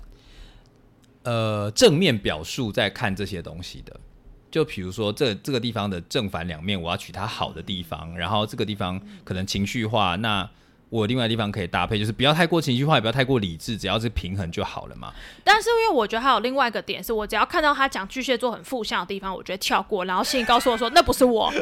[1.22, 3.98] 呃正面表述在看这些东西的。
[4.50, 10.50] 就比如说这这个地方的正反两面，我要取它好的地方，然后这个地方可能情绪化，那
[10.90, 15.12] 我另外地方可以搭配，就是不要太过情绪化，也不要太过理智，只要是平衡就好了嘛。
[15.42, 21.50] 但是因为我觉得还有另外一个点是，我只要看到他讲巨蟹座很负向的地方，我觉得跳过，然后心里告诉我说那不是我。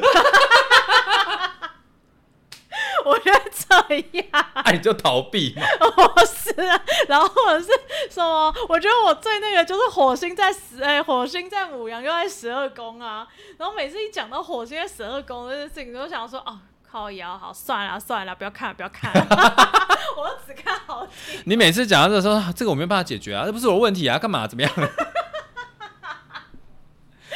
[3.04, 3.74] 我觉得这
[4.18, 5.62] 样，哎、你就逃避嘛。
[5.96, 7.68] 我是啊，然后或者是
[8.10, 8.54] 什么？
[8.68, 13.26] 我觉得我最那个就是火星在十，哎、火星在母羊又在十二宫啊。
[13.56, 16.58] 然后每次一讲到火星在十二宫这件事情，都想说哦，
[16.90, 19.26] 靠腰，好算了算了，不要看了不要看了，
[20.16, 21.42] 我只看好听。
[21.44, 24.72] 你每次讲到这个时候，啊这个我没有办法解决啊，这不是我的问题啊，干嘛怎么样？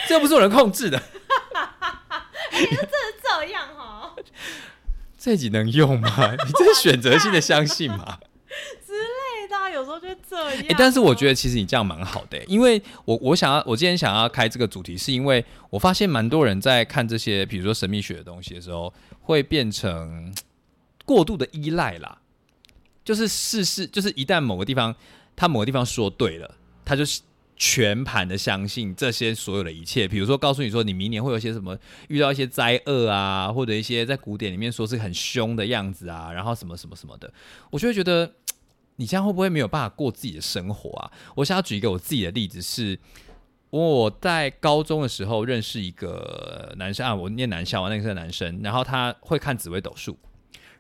[0.09, 1.01] 这又不是我能控制的。
[3.23, 4.15] 这样哈
[5.19, 6.11] 这集能用吗？
[6.45, 8.19] 你这是选择性的相信嘛？
[9.73, 10.65] 有时候就会这样。
[10.69, 20.35] 哎、但是我觉得其实你这样蛮好的、因为我我想要我今天想要开这个主题，是因为我发现蛮多人在看这些比如说神秘学的东西的时候，会变成
[21.05, 22.19] 过度的依赖啦。
[23.05, 24.95] 就是事事，就是一旦某个地方
[25.35, 26.55] 他某个地方说对了，
[26.85, 27.03] 他就
[27.57, 30.07] 全盘的相信这些所有的一切。
[30.07, 31.77] 比如说告诉你说，你明年会有一些什么
[32.09, 37.33] 遇到一些灾厄啊，或者一些在古典里面说是很凶的样子啊，然后什么什么什么的，
[37.71, 38.33] 我就会觉得。
[39.03, 41.11] 你这样会不会没有办法过自己的生活啊？
[41.35, 42.97] 我想要举一个我自己的例子是，
[43.71, 50.17] 我在高中的时候认识一个男生啊，我念男校啊，那个是男生，然后他会看紫微斗数，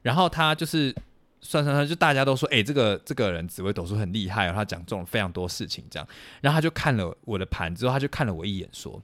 [0.03, 0.95] 然后他就是
[1.41, 6.07] 算算算，就大家都说，哎、这个这个人紫微斗数很厉害，他讲中了非常多事情，这样，
[6.41, 9.03] 然后他就看了我的盘之后，他就看了我一眼，说。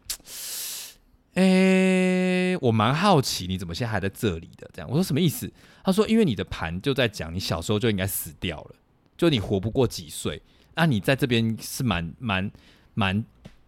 [1.35, 4.69] 哎、我蛮好奇你怎么现在还在这里的？
[4.75, 5.49] 这样，我说什么意思？
[5.85, 8.75] 他说，因为你的盘就在讲你小时候就应该死掉了，
[9.19, 10.41] 就你活不过几岁，
[10.75, 12.51] 那、你在这边是蛮蛮
[12.95, 13.23] 蛮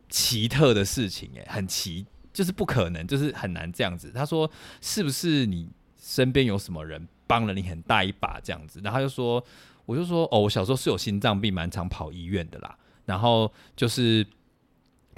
[0.08, 4.10] 奇特的事情，哎，很奇，就是不可能，就是很难这样子。
[4.14, 5.68] 他说，是不是你
[6.00, 8.80] 身边有什么人帮了你很大一把这样子？
[8.82, 9.44] 然后就说，
[9.84, 14.26] 我就说，哦，我小时候是有心脏病，蛮常跑医院的啦，然后就是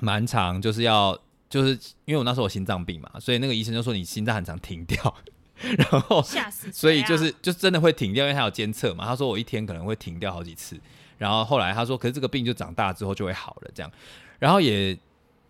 [0.01, 1.17] 蛮常就是要。
[1.53, 5.15] 就是因为我那时候有心脏病嘛，所以那个医生就说你心脏很常停掉，
[5.79, 6.71] 然后吓死啊！
[6.73, 9.05] 所以就是就真的会停掉，因为他有监测嘛。
[9.05, 10.81] 他说我一天可能会停掉好几次，
[11.19, 13.93] 然后后来他说，可是这个病就长大之后就会好了这样。
[14.39, 14.99] 然后也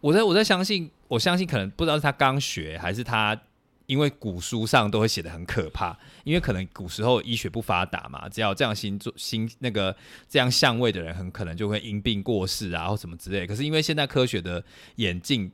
[0.01, 3.41] 我在我在相信，我相信可能不知道是他刚学还是他
[3.87, 9.97] 因为古书上都会写的很可怕，因为可能古时候医学不发达嘛，只要这样星座星那个
[10.29, 13.47] 这样相位的人，很可能就会因病过世啊或什么之类。
[13.47, 14.63] 可是因为现在科学的
[14.97, 15.51] 演进。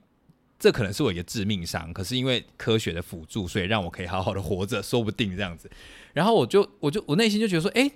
[0.59, 5.71] 这可能是我一个致命伤，可是因为科学的辅助，所以让我可以好好的活着，说不定这样子。
[6.13, 7.89] 然后我就我就我内心就觉得说，哎，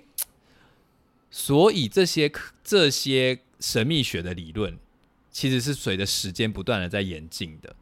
[1.29, 2.31] 所以这些
[2.63, 4.77] 这些神秘学的理论，
[5.29, 7.75] 其实是随着时间不断的在演进的。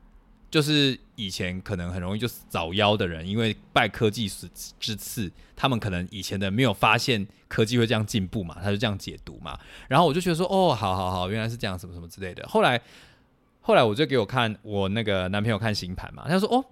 [0.50, 9.60] 就是以前可能很容易就早夭的人，因为拜科技之之赐，他们可能以前的没有发现科技会这样进步嘛，他就这样解读嘛。
[9.88, 12.48] 然后我就觉得说，哦，好好好，原来是这样，什么什么之类的。
[12.48, 12.82] 后来。
[13.62, 16.65] 后来我就给我看我那个男朋友看星盘嘛，他说哦，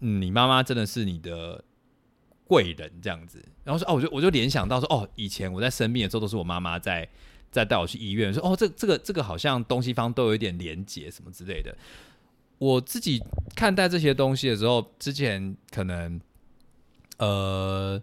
[0.00, 1.64] 嗯，你妈妈真的是你的
[2.46, 7.08] 贵人这样子，然后说哦，我就我就联想到说哦，以前我在生病的时候都是我妈妈在
[7.50, 11.74] 在带我去医院，说哦，这这个这个好像东西方都有一点连结什么之类的。
[12.58, 13.22] 我自己
[13.54, 16.20] 看待这些东西的时候，之前可能
[17.18, 18.00] 呃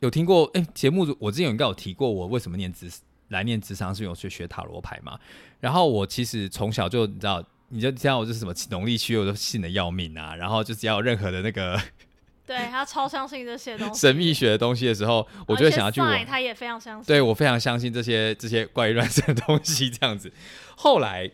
[0.00, 2.90] 有听过，哎、节目我之前应该有提过，我为什么念智
[3.32, 5.18] 来念职商是有去学塔罗牌嘛。
[5.58, 10.36] 然后我其实从小就你知道，你就知道我是什么农历七月我都信的要命啊。
[10.36, 11.80] 然后就只要有任何的那个
[12.46, 17.06] 对他超相信这些东西，神秘学的东西的时候，我就会想要去而且我 sign 他也非常相信。
[17.06, 20.32] 对我非常相信这些这些怪异乱神的东西，这样子。
[20.76, 21.30] 后来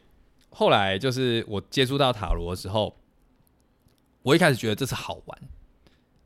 [0.51, 2.95] 后来就是我接触到塔罗的时候，
[4.23, 5.39] 我一开始觉得这是好玩，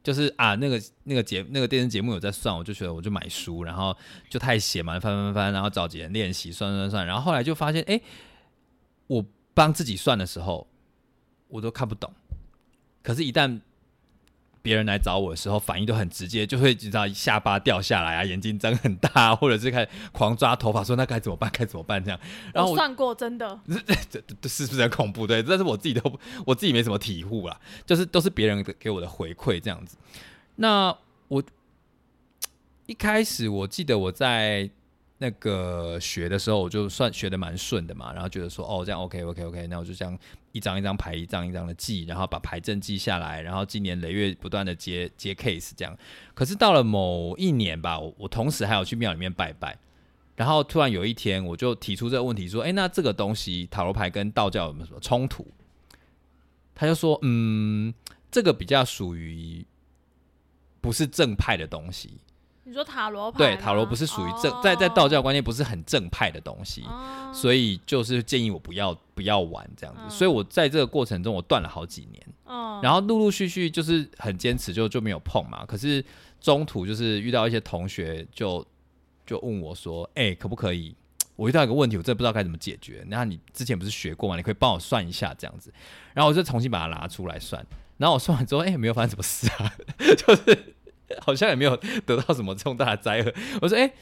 [0.03, 3.97] 就是啊那个那个节那个电视节目有在算，我就觉得我就买书，然后
[4.29, 8.01] 就太写嘛，翻翻翻，然后找几人练习算算算，然后后来就发现，哎、
[9.07, 10.67] 我帮自己算的时候，
[11.49, 12.13] 我都看不懂。
[13.03, 13.61] 可是，一旦
[14.63, 21.51] 别人来找我的时候，反应都很直接，就会知道下巴掉下来啊，眼睛睁很大，或者是开始狂抓头发，说那该怎么办？
[21.53, 22.03] 该怎么办？
[22.03, 22.21] 这样，
[22.55, 23.61] 然后算过，真的，
[24.09, 25.27] 这这是不是很恐怖？
[25.27, 29.97] 对，但是我自己都我自己没什么体悟啦，就是都是别人给我的回馈这样子。
[30.57, 30.97] 那
[31.29, 31.43] 我
[32.87, 34.71] 一开始我记得我在
[35.23, 40.19] 那个学的时候，我就算学的蛮顺的嘛，然后觉得说哦这样 OK OK OK，那我就这样
[40.51, 45.97] 一张一张牌一张一张的记，然后把牌阵记下来，然后今年累月不断的接接 case 这样。
[46.35, 49.79] 可是到了某一年吧，我我同时还有去庙里面拜拜。
[50.35, 55.47] 然后突然有一天，我就提出这个问题，说：“哎，那这个东西塔罗牌跟道教有没有什么冲突？”
[56.75, 57.93] 他就说：“嗯，
[58.31, 59.65] 这个比较属于
[60.81, 62.15] 不是正派的东西。
[62.65, 70.03] 你说塔罗牌对，塔罗不是属于正，哦在在道教观念不是很正派的东西，哦所以就是建议我不要不要玩这样子。
[70.05, 72.27] 嗯所以我在这个过程中，我断了好几年。
[72.47, 75.65] 嗯然后陆陆续续就是很坚持就，就没有碰嘛。
[75.67, 76.05] 可是
[76.41, 78.65] 中途就是遇到一些同学就
[79.27, 80.95] 就问我说：“哎、可不可以？
[81.37, 83.05] 我遇到一个问题，我真的不知道该怎么解决。
[83.09, 84.37] 那你之前不是学过吗？
[84.37, 85.73] 你可以帮我算一下这样子。”
[86.15, 87.65] 然后我就重新把它拿出来算。
[87.97, 89.73] 然后我算完之后，哎、没有发生什么事啊，
[90.17, 90.75] 就是
[91.21, 93.33] 好像也没有得到什么重大的灾厄。
[93.61, 93.93] 我说：“哎、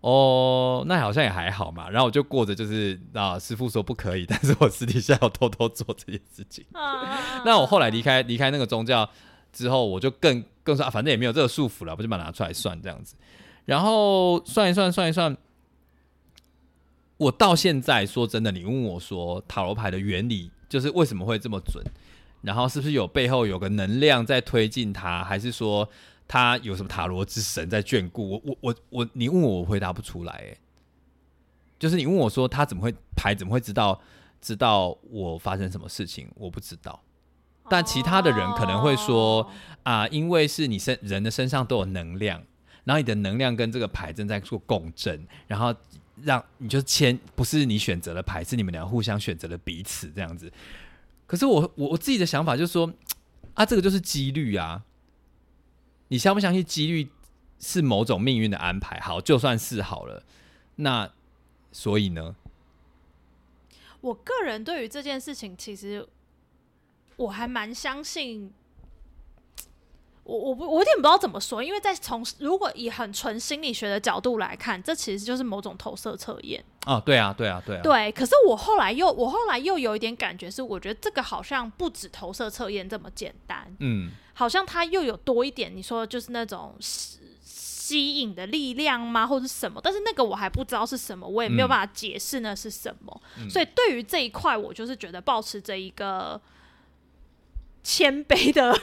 [0.00, 6.64] 哦，那好像也还好嘛。”然后我就过着就是啊，师傅说不可以， 但是我私底下要偷偷做这件事情。
[6.72, 9.08] 啊那我后来离开离开那个宗教
[9.52, 13.14] 之后，我就更更说、啊，反正也没有这个束缚了，我就把它拿出来算这样子。
[13.66, 15.36] 然后算一算，算一算，
[17.18, 21.84] 我到现在说真的，你问我说塔罗牌的原理就是为什么会这么准，
[22.42, 25.88] 然后是不是有背后有个能量在推进它，还是说
[26.32, 28.40] 它有什么塔罗之神在眷顾我？
[28.44, 30.32] 我我我，你问我，我回答不出来。
[30.32, 30.56] 哎，
[31.76, 34.00] 就是你问我说他怎么会牌怎么会知道
[34.40, 36.30] 知道我发生什么事情？
[36.36, 37.02] 我不知道。
[37.68, 39.48] 但其他的人可能会说哦
[39.82, 42.40] 啊，因为是你身人的身上都有能量，
[42.84, 45.74] 然后你的能量跟这个牌正在做共振，然后
[46.22, 50.52] 让你就签，不是你选择了牌，是你们俩互相选择了彼此这样子。
[51.26, 52.88] 可是我我我自己的想法就是说，
[53.54, 54.84] 啊，这个就是几率啊，
[56.10, 57.08] 你相不相信几率
[57.58, 59.00] 是某种命运的安排？
[59.00, 60.22] 好，就算是好了，
[60.76, 61.10] 那
[61.72, 62.36] 所以呢？
[64.00, 66.06] 我个人对于这件事情，其实
[67.16, 68.52] 我还蛮相信。
[70.24, 76.64] 我我不我有点不知道怎么说，因为在从如果以很纯心理学的角度来看，这其实就是某种投射测验。
[76.84, 89.78] 啊，对啊，对啊，对啊，对，可是我后来又我后来又有一点感觉是，我觉得这个好像不止投射测验这么简单，嗯，好像它又有多一点，你说就是那种吸吸引的力量吗，或者是什么？
[89.84, 93.22] 但是那个我还不知道是什么，我也没有嗯办法解释那是什么。
[93.50, 96.40] 所以对于这一块，我就是觉得保持着一个
[97.82, 98.74] 谦卑的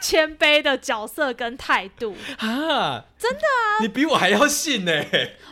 [0.00, 2.14] 谦卑的角色跟态度。
[2.38, 5.04] 啊，真的啊，你比我还要信呢、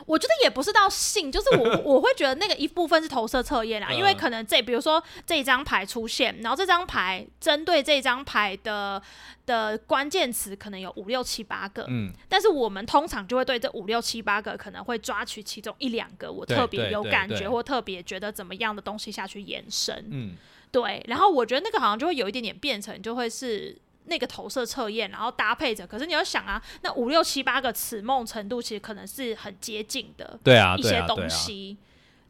[0.07, 3.97] 我觉得也不是到信， 就是我我会觉得那个一部分是投射测验啊，嗯。
[3.97, 9.03] 因为可能这比如说这张牌出现，然后这张牌针对这张牌的
[9.45, 20.37] 的关键词可能有五六七八个，嗯，但是我们通常就会对这五六七八个可能会抓取其中一两个我特别有感觉或特别觉得怎么样的东西下去延伸，嗯，
[20.73, 23.77] 对，然后我觉得那个好像就会有一点点变成就会是。
[24.09, 31.77] 那个投射测验，然后搭配着，可是你要想啊，那五六七八个此梦程度其实可能是很接近的，对啊，一些东啊，西。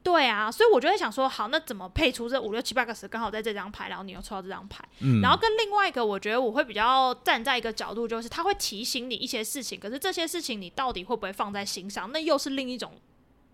[0.01, 12.93] 对啊，所以我就会想说，好，那怎么配出这五六七八个词，刚好在这张牌，然后你又抽到这张牌，嗯，然后跟另外一个，我觉得我会比较站在一个角度，就是他会提醒你一些事情，可是这些事情你到底会不会放在心上，那又是另一种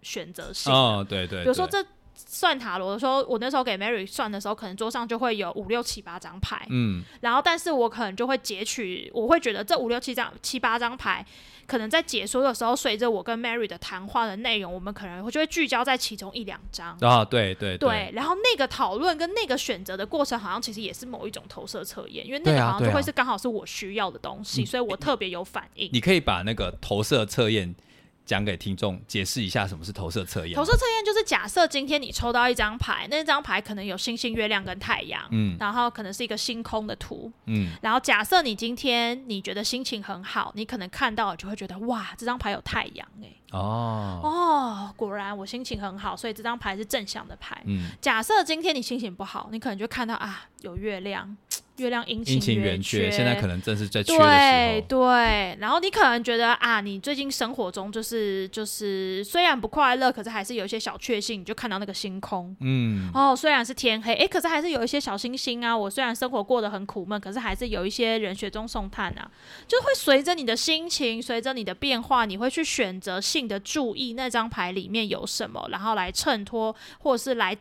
[0.03, 0.79] 选择性的。
[0.79, 11.25] 哦，对对，对，比如说这算塔罗的时候，我那时候给 Mary 算的时候，可能桌上就会有五六七八张牌，嗯，然后但是我可能就会截取，我会觉得这五六七张七八张牌，
[11.67, 16.97] 可能在解说的时候，随着我跟 Mary 的谈话的内容，我们可能会就会聚焦在其中一两张。
[17.01, 25.91] 啊，对对对，然后那个讨论跟那个选择的过程，好像其实也是某一种投射测验，因为那个好像就会是刚好是我需要的东西，你所以我特别有反应。
[25.93, 27.75] 你可以把那个投射测验
[28.25, 30.57] 讲给听众，解释一下什么是投射测验。
[30.57, 35.57] 投射测验就是假设今天你抽到一张牌，那张牌可能有星星、月亮跟太阳，嗯。
[35.61, 37.73] 然后可能是一个星空的图，嗯。
[37.83, 47.63] 然后假设你今天你觉得心情很好，你可能看到就会觉得哇，这张牌有太阳哎、哦，哦，果然我心情很好，所以这张牌是正向的牌。
[47.67, 47.91] 嗯。
[48.01, 51.37] 假设今天你心情不好，你可能就看到啊有月亮，
[51.79, 54.87] 月亮阴阴晴圆圆缺，现在可能正是在缺对的时候。
[54.89, 62.55] 对，然后你可能觉得啊，你最近生活中就是就是虽然不快乐，可是还是有一些小确幸，你就看到那个星空。
[62.61, 65.77] 嗯，哦，虽然是天黑，诶，可是还是有一些小星星啊。
[65.77, 69.29] 我虽然生活过得很苦闷，可是还是有一些人雪中送炭啊。
[69.67, 77.57] 就会随着你的心情，随着你的变化，你会去选择性的注意那张牌里面有什么，然后来衬托，或者是来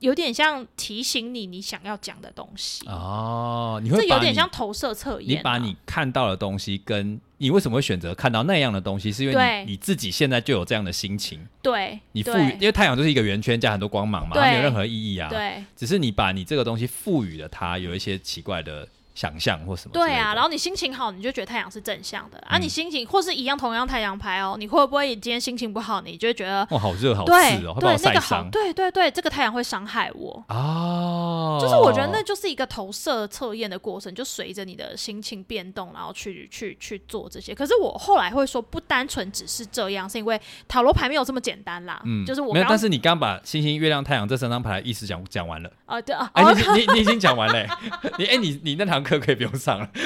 [0.00, 2.86] 有点像提醒你你想要讲的东西。
[2.86, 5.38] 哦，你会这有点像投射测验、啊。
[5.38, 15.28] 你把你看到的东西跟你为什么会选择看到那样的东西，是因为你你自己现在就有这样的心情，对你赋予，因为太阳就是一个圆圈加很多光芒嘛，它没有任何意义啊。
[15.28, 18.86] 对只是你把你这个东西赋予了它，有一些奇怪的
[19.16, 19.92] 想象或什么。
[19.92, 22.56] 对啊，然后你心情好，你就觉得太阳是正向的啊。
[22.58, 30.44] 嗯你心情或是一样同样太阳牌哦，你会不会今天心情不好，你就会觉得哇，好热好对对那个好，对对对，这个太阳会伤害我。
[30.48, 31.58] 哦。
[31.60, 37.54] 就是我觉得那就是一个投射测验的过程，就随着你的心情变动，然后去去去做这些。
[37.54, 40.38] 可是我后来会说，不单纯只是这样，是因为
[40.68, 42.00] 塔罗牌没有这么简单啦。
[42.04, 45.70] 嗯，就是我没有但是你刚把星星、月亮、太阳这三张牌的意思讲讲完了。
[45.86, 46.30] 啊对啊，
[46.74, 47.68] 你你已经讲完了、欸，
[48.18, 49.88] 你哎、你你那堂课可以不用上了。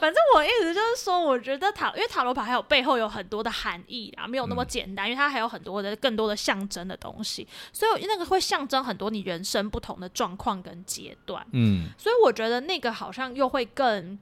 [0.00, 14.18] 反正我意思就是说，我觉得塔，因为塔罗牌还有背后有很多的含义啊，没有那么嗯简单，因为它还有很多的更多的象征的东西，所以那个会象征很多你人生不同的状况跟阶段，嗯，所以我觉得那个好像又会更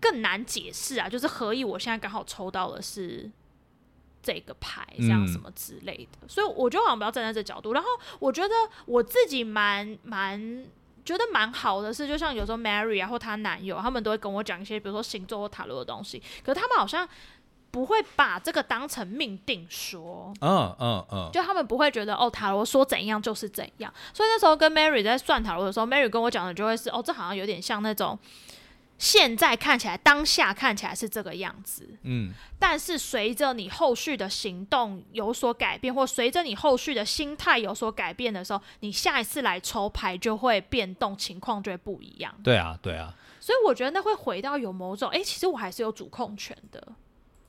[0.00, 3.30] 更难解释啊，就是何以我现在刚好抽到的是。
[4.24, 7.72] 这个牌，这样嗯什么之类的，所以我觉得好像不要站在这角度。
[7.72, 7.88] 然后
[8.20, 8.54] 我觉得
[8.86, 10.64] 我自己蛮蛮
[11.04, 17.08] 觉得蛮好的是，就像有时候 Mary 啊或她男友，他们都会跟我讲一些，比如说星座或塔罗的东西，可是他们好像
[17.70, 20.32] 不会把这个当成命定说。
[20.40, 28.18] 嗯嗯嗯，就他们不会觉得哦，塔罗说怎样就是怎样，所以那时候跟 Mary 在算塔罗的时候，Mary 跟我讲的就会是哦，这好像有点像那种
[29.02, 32.32] 现在看起来当下看起来是这个样子，嗯。
[32.56, 42.32] 但是随着你后续的行动有所改变，或随着你后续的心态有所改变的时候，你下一次来抽牌就会变动，情况就会不一样。
[42.44, 46.80] 对啊对啊，所以我觉得那会回到有某种，哎、其实我还是有主控权的，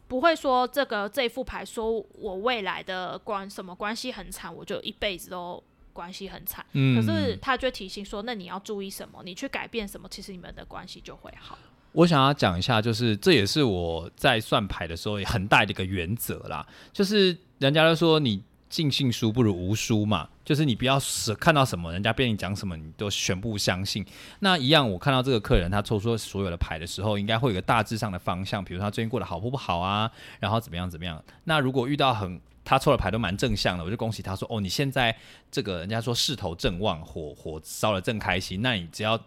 [0.08, 5.64] 不会说这个这副牌说我未来的关什么关系很惨，我就一辈子都
[5.94, 6.66] 关系很惨。
[6.74, 9.22] 嗯，可是他就会提醒说，那你要注意什么？
[9.24, 11.58] 你去改变什么，其实你们的关系就会好。
[11.94, 24.04] 我想要讲一下，就是这也是我在算牌的时候很大的一个原则啦，就是人家都说你尽信书不如无书嘛，就是你不要是看到什么人家跟你讲什么，你都全部相信。
[24.39, 31.24] 那一样，我看到这个客人他抽出所有的牌的时候，应该会有个大致上的方向，比如他最近过得好或不好啊，然后怎么样怎么样。
[31.44, 35.16] 那如果遇到很他抽的牌都蛮正向的，我就恭喜他说：“哦，你现在
[35.51, 38.61] 这个人家说势头正旺，火火烧的正开心。
[38.61, 39.18] 那你只要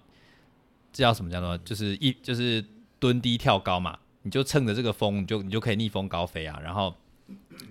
[0.92, 2.64] 这叫什么叫做就是一就是
[2.98, 6.94] 蹲低跳高嘛，你就趁着这个风，你就你就可以逆风高飞啊，然后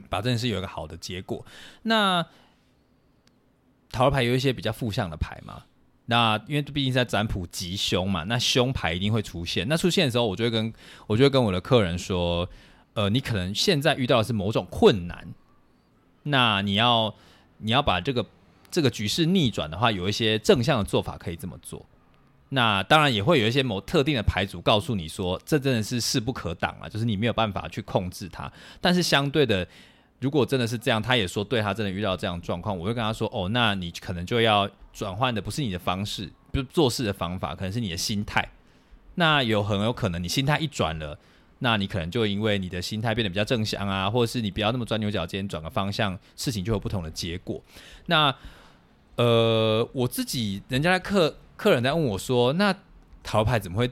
[0.10, 1.44] 把这件事有一个好的结果。
[1.82, 2.24] 那
[3.90, 5.64] 塔罗牌有一些比较负向的牌嘛，
[6.06, 9.68] 那因为毕竟在占卜吉凶嘛，那凶牌一定会出现。
[9.68, 10.72] 那出现的时候，我就会跟
[11.08, 12.48] 我就会跟我的客人说，
[12.94, 15.28] 呃，你可能现在遇到的是某种困难，
[16.28, 17.14] 那你要
[17.60, 18.26] 你要把这个
[18.70, 21.86] 这个局势逆转的话，有一些正向的做法可以这么做。
[22.50, 28.52] 那当然也会有一些某特定的牌组告诉你说，这真的是势不可挡啊，就是你没有办法去控制它。
[28.80, 29.68] 但是相对的，
[30.20, 38.48] 如果真的是这样，他也说对他真的遇到这样状况，我会跟他说，哦，那你可能就要转换的不是你的方式，不是做事的方法，可能是你的心态。
[39.16, 41.18] 那有很有可能你心态一转了，
[41.60, 47.62] 那你可能就因为你的心态变得比较正向啊，或者是你不要那么钻牛角尖，转个方向，事情就有不同的结果。
[48.08, 48.36] 那
[49.16, 52.74] 呃，我自己人家的客客人在问我说，那
[53.24, 53.90] 塔罗牌怎么会？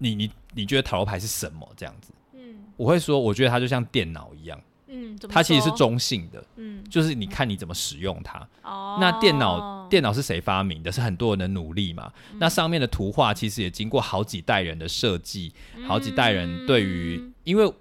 [0.00, 1.68] 你你你觉得塔罗牌是什么？
[1.76, 8.46] 这样子，嗯我会说，我觉得它就像电脑一样，嗯，它其实是中性的，嗯就是你看你怎么使用它。
[8.62, 10.92] 哦，那电脑电脑是谁发明的？
[10.92, 12.12] 是很多人的努力嘛。
[12.38, 15.52] 那上面的图画其实也经过好几代人的设计，
[15.86, 17.72] 好几代人对于，嗯因为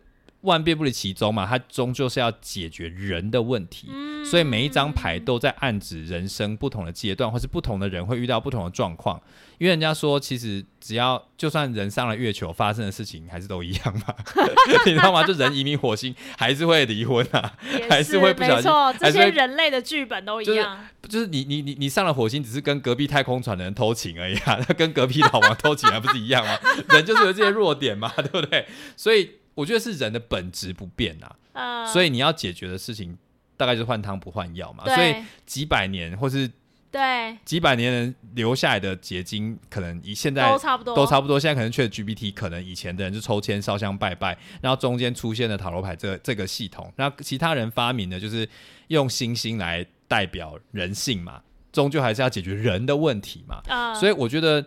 [0.42, 9.22] 万变不离其宗嘛，它终究是要解决人的问题，嗯所以每一张牌都在暗指人生不同的阶段，或是不同的人会遇到不同的状况。
[9.58, 14.14] 因为人家说，其实只要就算人上了月球，发生的事情还是都一样嘛，
[14.86, 15.24] 你知道吗？
[15.26, 18.70] 就人移民火星还是会离婚啊，也还是会不小心，
[19.00, 20.78] 这些人类的剧本都一就是样。
[21.08, 26.58] 就是你你你你上了火星，只是跟隔壁太空船的人偷情而已啊，那跟隔壁老王偷情还不是一样吗？
[26.90, 28.68] 人就是有这些弱点嘛， 对不对？
[28.96, 33.18] 所以我觉得是人的本质不变啊，呃，所以你要解决的事情
[33.58, 34.86] 大概就是换汤不换药嘛。
[34.86, 35.16] 所以
[35.48, 36.48] 几百年或是
[36.92, 41.40] 对，几百年人留下来的结晶，可能以现在都差不多，都差不多。
[41.40, 48.48] 现在可能缺 GPT，可能以前的人就抽签、烧香、拜拜，然后中间出现了塔罗牌这这个系统，那其他人发明的就是
[48.90, 51.42] 用星星来代表人性嘛，
[51.72, 53.62] 终究还是要解决人的问题嘛。
[53.68, 54.66] 啊，所以我觉得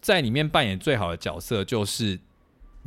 [0.00, 2.18] 在里面扮演最好的角色就是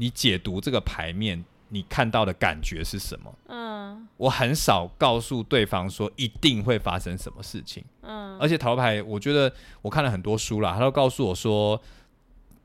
[0.02, 3.32] 你解读这个牌面，你看到的感觉是什么。
[3.50, 7.86] 嗯我很少告诉对方说一定会发生什么事情。
[8.02, 11.80] 嗯而且塔罗牌，我觉得我看了很多书啦，他都告诉我说，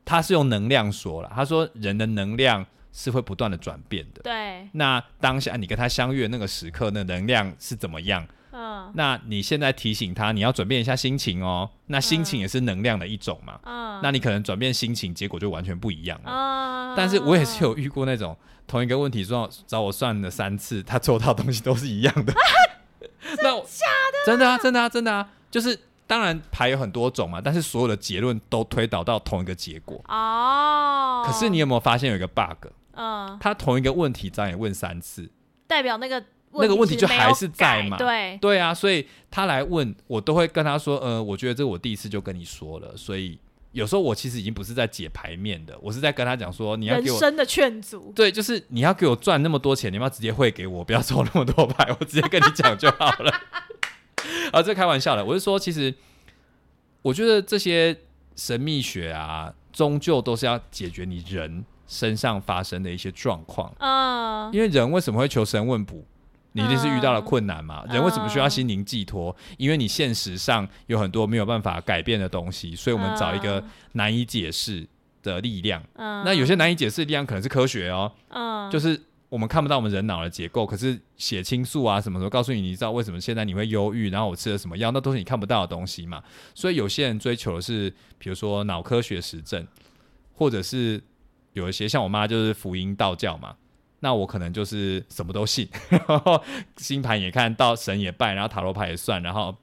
[0.03, 4.23] 他是用能量说了，他说人的能量是会不断的转变的。
[4.23, 8.27] 对，那当下你跟他相遇的那个时刻，那能量是怎么样？
[8.57, 11.69] 嗯那你现在提醒他，你要转变一下心情哦。
[11.87, 13.59] 那心情也是能量的一种嘛。
[13.63, 16.31] 嗯，那你可能转变心情，结果就完全不一样了。
[16.31, 18.35] 啊，但是我也是有遇过那种
[18.65, 22.33] 同一个问题说找我算了三次，他抽到的东西都是一样的。
[23.43, 23.65] 那我
[24.25, 25.77] 真的啊，真的啊，真的啊，就是
[26.07, 30.01] 当然牌有很多种嘛，但是所有的结论都推导到同一个结果。
[30.07, 32.67] 哦，可是你有没有发现有一个 bug？
[32.93, 35.29] 嗯，他同一个问题找你问三次，
[35.67, 43.37] 代表那个那个问题就还是在嘛对，对啊，所以他来问我都会跟他说，呃，我觉得这我第一次就跟你说了，所以
[43.73, 53.31] 有时候我其实已经不是在解牌面的，我是在跟他讲说，你要给我人生的劝阻，对，就是你要给我赚那么多钱，你要直接汇给我，不要抽那么多牌，我直接跟你讲就好了。
[54.51, 55.93] 啊，这开玩笑的，我是说，其实
[57.03, 57.95] 我觉得这些
[58.35, 63.71] 神秘学啊，终究都是要解决你人身上发生的一些状况。
[63.79, 66.03] 嗯因为人为什么会求神问卜？
[66.53, 67.83] 你一定是遇到了困难嘛？
[67.87, 69.35] 嗯人为什么需要心灵寄托？
[69.57, 74.87] 因为你现实上有很多没有办法改变的东西，所以我们找一个难以解释
[75.21, 75.83] 的力量。
[75.93, 86.23] 嗯，那有些难以解释的力量可能是科学哦，嗯就是我们看不到我们人脑的结构，可是血清素啊什么的，告诉你你知道为什么现在你会忧郁，然后我吃了什么药，那都是你看不到的东西嘛。
[86.55, 89.67] 所以有些人追求的是，比如说脑科学实证，
[90.33, 91.03] 或者是
[91.53, 93.55] 有一些像我妈就是福音道教嘛。
[93.99, 96.43] 那我可能就是什么都信，然后
[96.77, 99.55] 星盘也看到，神也拜，然后塔罗牌也算，然后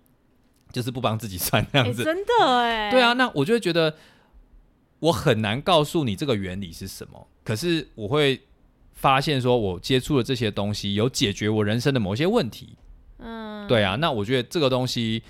[0.72, 2.03] 就是不帮自己算这样子。
[2.03, 3.97] 哎真的哎，对啊，，那我就会觉得
[4.99, 8.41] 我很难告诉你这个原理是什么，可是我会
[8.93, 12.76] 发现说，我接触的这些东西有解决我人生的某些问题。
[13.18, 15.22] 嗯，对啊，那我觉得这个东西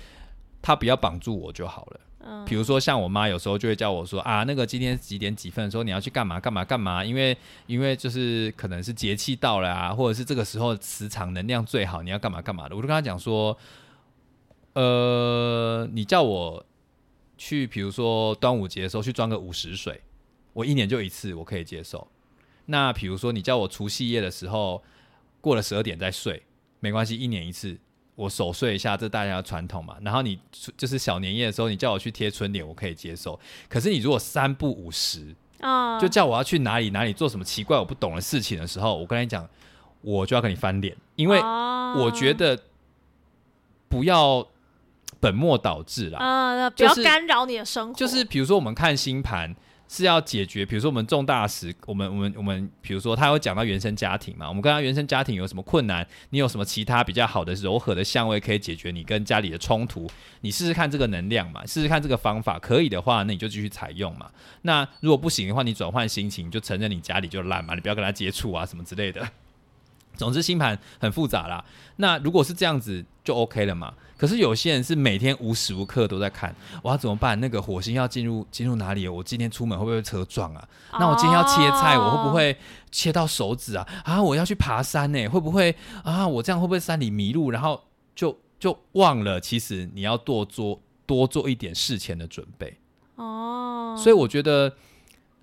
[0.61, 1.99] 它不要绑住我就好了。
[2.45, 12.75] 比如说像我妈有时候就会叫我说啊，那个今天几点几分的时候你要去干嘛干嘛干嘛，因为因为就是可能是节气到了啊，或者是这个时候磁场能量最好，你要干嘛干嘛的。
[12.75, 13.57] 我就跟她讲说，
[14.73, 16.65] 呃，你叫我
[17.37, 20.01] 去，比如说端午节的时候去装个午时水，
[20.53, 22.07] 我一年就一次，我可以接受。
[22.65, 24.83] 那比如说你叫我除夕夜的时候
[25.41, 26.41] 过了十二点再睡，
[26.79, 27.77] 没关系，一年一次，
[28.15, 29.97] 我守岁一下，这大家的传统嘛。
[30.01, 30.39] 然后你
[30.77, 33.39] 就是小年夜的时候，你叫我去贴春联，我可以接受。
[33.67, 39.47] 可是你如果三不五时，嗯，就叫我要去哪里哪里做什么奇怪我不懂的事情的时候，我跟你讲，
[40.01, 42.57] 我就要跟你翻脸，因为我觉得，
[43.87, 44.45] 不要
[45.19, 46.19] 本末倒置啦。
[46.21, 49.55] 嗯，不要干扰你的生活，就是比如说我们看星盘
[49.87, 60.09] 是要解决，比如说我们重大时，我们我们我们，比如说他会讲到原生家庭嘛，我们跟他原生家庭有什么困难，你有什么其他比较好的柔和的相位可以解决你跟家里的冲突，
[60.41, 64.29] 你试试看这个能量嘛，试试看这个方法，可以的话，那你就继续采用嘛。
[64.63, 69.27] 那如果不行的话，你转换心情，就承认你家里就烂嘛，你不要跟他接触啊什么之类的。
[70.15, 71.63] 总之，星盘很复杂啦。
[71.97, 73.93] 那如果是这样子，就 OK 了嘛。
[74.17, 77.37] 可是有些人是每天无时无刻都在看，我要怎么办？
[77.41, 79.05] 那个火星要进入进入哪里？
[79.09, 80.67] 我今天出门会不会被车撞啊？
[80.93, 82.57] 那我今天要切菜，我会不会
[82.91, 83.85] 切到手指啊？
[84.05, 86.25] 啊，我要去爬山呢、会不会啊？
[86.25, 87.51] 我这样会不会山里迷路？
[87.51, 87.83] 然后
[88.15, 92.77] 就就忘了，其实你要多做多做一点事前的准备。
[93.15, 94.73] 哦，所以我觉得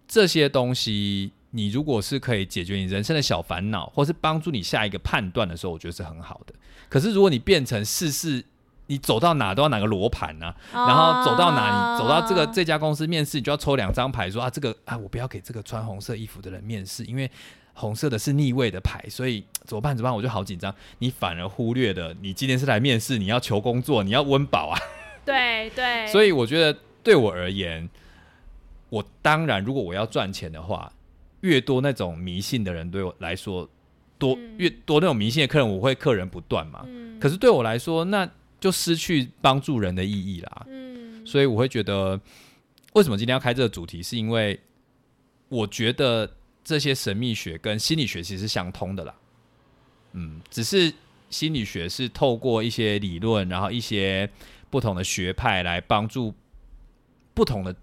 [0.08, 6.52] 这些东西，你如果是可以解决你人生的小烦恼，或是帮助你下一个判断的时候，我觉得是很好的。
[6.88, 8.44] 可是如果你变成事事，
[8.86, 17.30] 你走到哪都要拿个罗盘啊，然后走到哪，你走到这个这家公司面试，你就要抽两张牌，说啊，这个啊，我不要给这个穿红色衣服的人面试，因为
[17.74, 19.96] 红色的是逆位的牌，所以怎么办？
[19.96, 20.14] 怎么办？
[20.14, 20.74] 我就好紧张。
[20.98, 24.78] 你反而忽略了，你今天是来面试，你要求工作，你要温饱啊。
[25.24, 27.88] 对对，所以我觉得对我而言，
[28.88, 30.92] 我当然如果我要赚钱的话，
[31.42, 33.68] 越多那种迷信的人对我来说，
[34.18, 36.82] 多嗯越多那种迷信的客人，我会客人不断嘛。
[36.86, 38.28] 嗯可是对我来说，那
[38.58, 40.66] 就失去帮助人的意义啦。
[40.68, 42.20] 嗯，所以我会觉得，
[42.94, 44.58] 为什么今天要开这个主题，是因为
[45.48, 46.28] 我觉得
[46.64, 49.14] 这些神秘学跟心理学其实是相通的啦。
[50.14, 50.92] 嗯，只是
[51.30, 54.28] 心理学是透过一些理论，然后一些
[54.68, 56.34] 不同的学派来帮助
[57.34, 57.74] 不同的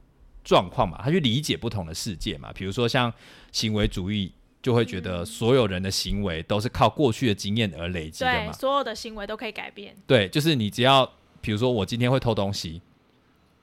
[0.43, 2.51] 状况嘛，他去理解不同的世界嘛。
[2.53, 3.13] 比如说像
[3.51, 4.31] 行为主义，
[4.61, 8.53] 就会觉得所有人的行为都是靠过去的经验而累积的对，嘛。
[8.53, 9.95] 所有的行为都可以改变。
[10.05, 12.81] 对，就是你只要，比如说我今天会偷东西，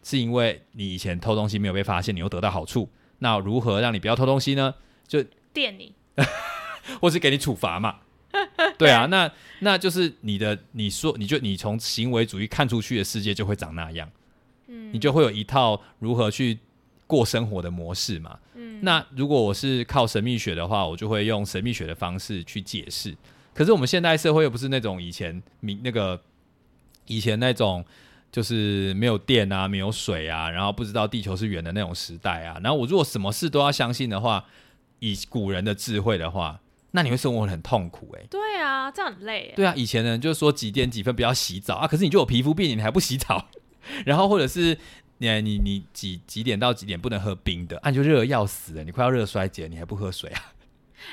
[0.03, 2.89] 是因为你以前偷东西没有被发现，你又得到好处。
[3.19, 4.75] 那如何让你不要偷东西呢？
[5.09, 5.95] 就电你，
[7.01, 8.01] 或是给你处罚嘛？
[8.77, 9.31] 对啊，那
[9.61, 14.11] 那就是你的，你说你就你从行为主义看出去的世界就会长那样，
[14.67, 16.59] 嗯你就会有一套如何去
[17.07, 18.39] 过生活的模式嘛。
[18.55, 23.17] 嗯那如果我是靠神秘学的话，我就会用神秘学的方式去解释。
[23.55, 26.21] 可是我们现代社会又不是那种以前民那个
[27.07, 27.83] 以前那种
[28.31, 32.61] 就是没有电啊、没有水啊，然后不知道地球是圆的那种时代啊。
[32.63, 34.45] 然后我如果什么事都要相信的话，
[34.99, 39.53] 以古人的智慧的话，那你会生活很痛苦诶、对啊，这样很累耶。
[39.57, 43.49] 对啊，以前人就是说几点几分不要洗澡啊，可是你就有皮肤病，你还不洗澡，
[44.05, 44.77] 然后或者是
[45.19, 50.53] 你你你几几点到几点不能喝冰的，啊，你就热得要死了，你快要热衰竭，你还不喝水啊？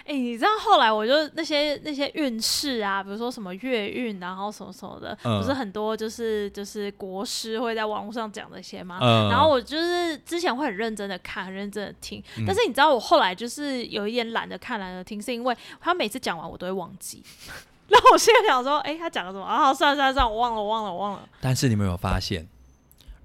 [0.06, 8.98] 哎、你知道后来我就那些那些运势啊，比如说什么月运，然后什么什么的，嗯不是很多就是就是国师会在网络上讲这些吗？
[9.02, 17.22] 嗯然后我就是之前会很认真的看，很认真的听，嗯但是你知道我后来就是有一点懒得看懒得听，是因为他每次讲完我都会忘记。
[17.90, 19.72] 然后我现在想说，哎、他讲了什么啊？
[19.74, 21.30] 算了算了算了，我忘了我忘了我忘了。
[21.42, 22.48] 但是你们有发现，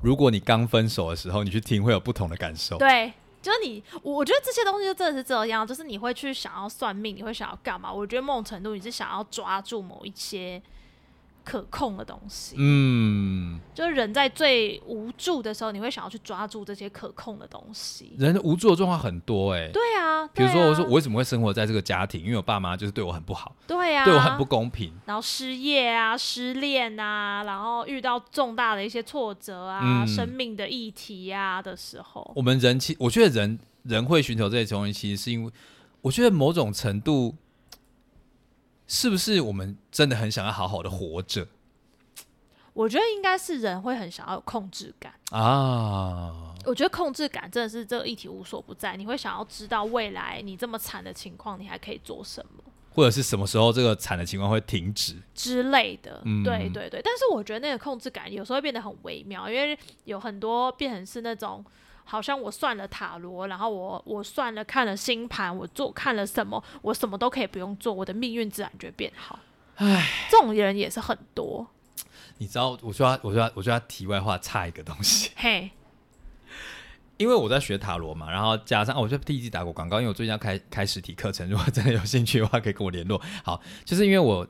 [0.00, 2.78] 如果你刚分手的时候，你去听会有不同的感受。
[2.78, 7.92] 对，就是你，我觉得这些东西就真的是这样，就是你会去想要算命，你会想要干嘛？
[7.92, 10.62] 我觉得某种程度你是想要抓住某一些
[11.48, 18.12] 可控的东西，嗯，就是人在最无助的时候，你会想要去抓住这些可控的东西。
[18.18, 22.22] 人的无助的状况很多哎、对啊，比如说，我说我为什么会生活在这个家庭？
[22.22, 24.92] 因为我爸妈就是对我很不好，对啊，对我很不公平。
[25.06, 35.50] 然后失业啊、失恋啊，然后遇到重大的一些挫折啊、嗯生命的议题啊的时候，我们人其我觉得人人会寻求这些东西，其实是因为
[36.02, 37.34] 我觉得某种程度，
[38.88, 41.46] 是不是我们真的很想要好好的活着
[42.72, 45.12] 我觉得应该是人会很想要有控制感。
[45.30, 46.54] 啊？
[46.64, 55.14] 我觉得控制感真的是这个议题无所不在，你会想要知道未来你这么惨的情况，你还可以做什么或者是什么时候这个惨的情况会停止？
[55.34, 56.22] 之类的。
[56.24, 61.64] 嗯对对对，但是我觉得那个控制感有时候会变得很微妙，因为有很多变成是那种。
[62.10, 69.38] 好像我算了塔罗，然后我我算了看了星盘，我做看了什么，我什么都可以不用做，我的命运自然就会变好。
[69.76, 71.66] 唉，这种人也是很多。
[72.38, 75.70] 你知道，我说要，我说要，我说要题外话差一个东西，嘿，
[77.18, 83.20] 因为我在学塔罗嘛，然后加上、哦、我就第一季打过广告，因为我最近要开开实体课程，如果真的有兴趣的话，可以跟我联络。
[83.44, 84.46] 好，就是因为我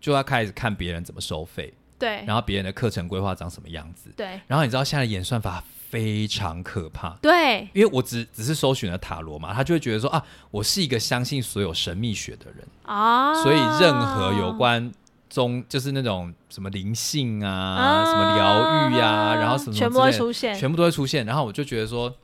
[0.00, 14.90] 就要开始看别人怎么收费，对然后别人的课程规划长什么样子，对然后你知道现在的演算法非常可怕，对，因为我只只是搜寻了塔罗嘛，他就会觉得说啊，我是一个相信所有神秘学的人，啊，所以任何有关
[15.28, 22.14] 宗就是那种什么灵性啊、啊什么疗愈啊，然后什么全部会出现，全部都会出现，然后我就觉得说。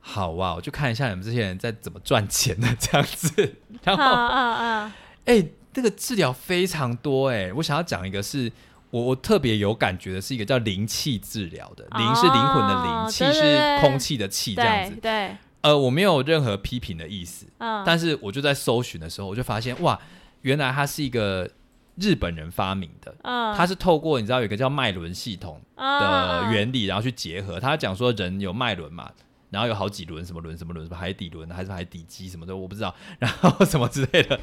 [0.00, 3.56] 好啊，我就看一下你们这些人在怎么赚钱的这样子。
[3.82, 4.96] 然后，啊啊啊！
[5.26, 8.50] 哎、这个治疗非常多哎、我想要讲一个是
[8.90, 14.92] 我我特别有感觉的，是一个叫灵气治疗的，灵是灵魂的灵，哦气是空气的气，这样子。
[14.92, 20.00] 对对，呃，我没有任何批评的意思，嗯，但是我就在搜寻的时候，我就发现哇，
[20.42, 21.50] 原来它是一个
[21.96, 27.58] 日本人发明的，嗯，它是透过你知道有一个叫脉轮系统嗯的原理，然后去结合。
[27.60, 29.10] 他讲说人有脉轮嘛，
[29.50, 34.38] 然后有好几轮，什么轮什么轮，什么海底轮还是海底肌什么的，我不知道，然后 什么之类的，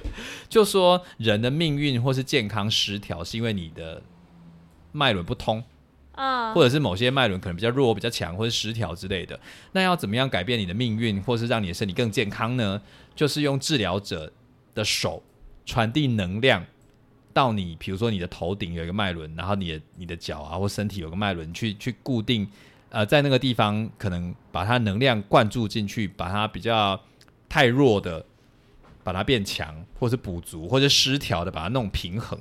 [0.50, 4.02] 就说人的命运或是健康失调，是因为你的
[4.96, 5.64] 脉轮不通，
[6.14, 9.40] 啊，或者是某些脉轮可能比较弱、比较强，或者失调之类的。
[9.74, 12.82] 那要怎么样改变你的命运，或是让你的身体更健康呢？
[13.16, 14.32] 就是用治疗者
[14.74, 15.22] 的手
[15.66, 16.66] 传递能量
[17.34, 22.48] 到你，比如说你的头顶有一个脉轮，然后你的你的脚啊或身体有个脉轮，去去固定，
[22.90, 27.00] 呃，在那个地方可能把它能量灌注进去，把它比较
[27.50, 28.26] 太弱的
[29.04, 32.40] 把它变强，或是补足，或者失调的把它弄平衡，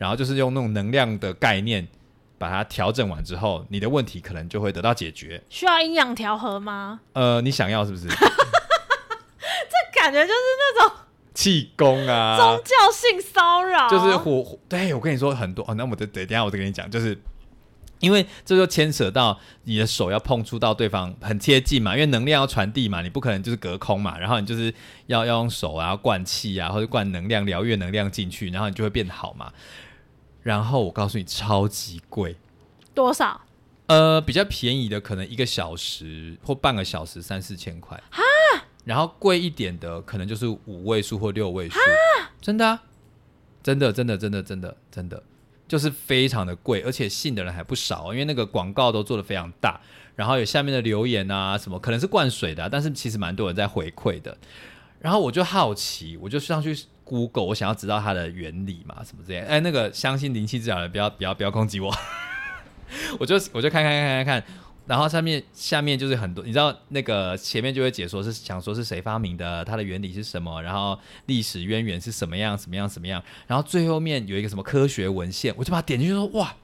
[0.00, 1.86] 然后就是用那种能量的概念。
[2.40, 5.42] 把它调整完之后，你的问题可能就会得到解决。
[5.50, 6.98] 需要阴阳调和吗？
[7.12, 10.96] 呃，你想要是不是 这感觉就是那种
[11.34, 12.38] 气功啊？
[12.38, 17.20] 宗教性骚扰，就是火，火对我跟你说很多哦，那我等等等一下我再跟你讲，就是
[17.98, 24.72] 因为这就牵扯到你的手要碰触到对方很贴近嘛，因为能量要传递嘛，你不可能就是隔空嘛，然后你就是
[25.08, 29.52] 要要用手啊灌气啊，或者灌能量疗愈能量进去，然后你就会变好嘛。
[30.42, 32.36] 然后我告诉你，超级贵，
[32.94, 33.40] 多少？
[33.86, 37.96] 呃，比较便宜的可能一个小时或半个小时三四千块。
[38.10, 38.18] 啊，
[38.84, 41.78] 然后贵一点的可能就是五位数或六位数，
[42.40, 42.82] 真的、啊，
[43.62, 45.22] 真的，真的，真的，真的，真的，
[45.68, 49.80] 就是非常的贵，而且信的人还不少，因为那个广告都做的非常大，
[50.16, 54.38] 然后有下面的留言啊什么，可能是灌水的啊、但是其实蛮多人在回馈的，
[55.00, 56.78] 然后我就好奇，我就上去
[57.10, 59.40] Google，我想要知道它的原理嘛，什么之类。
[59.40, 61.92] 哎，那个相信灵气治疗的，不要不要不要攻击我。
[63.18, 64.44] 我就我就看看看看看，
[64.86, 70.96] 然后下面下面就是很多，你知道那个前面就会解说是想说是谁发明的，它的原理是什么，然后
[71.26, 76.54] 历史渊源是什么样什么样什么样，然后最后面有一个什么科学文献，我就把它点进去说哇。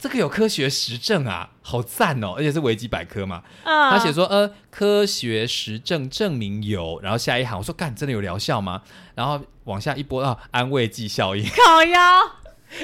[0.00, 2.32] 这个有科学实证啊，好赞哦！
[2.36, 8.82] 而且是维基百科嘛，嗯，他写说，呃，科学实证证明有，然后下一行我说，干，真的有疗效吗？
[9.14, 12.00] 然后往下一波啊，安慰剂效应， 烤腰。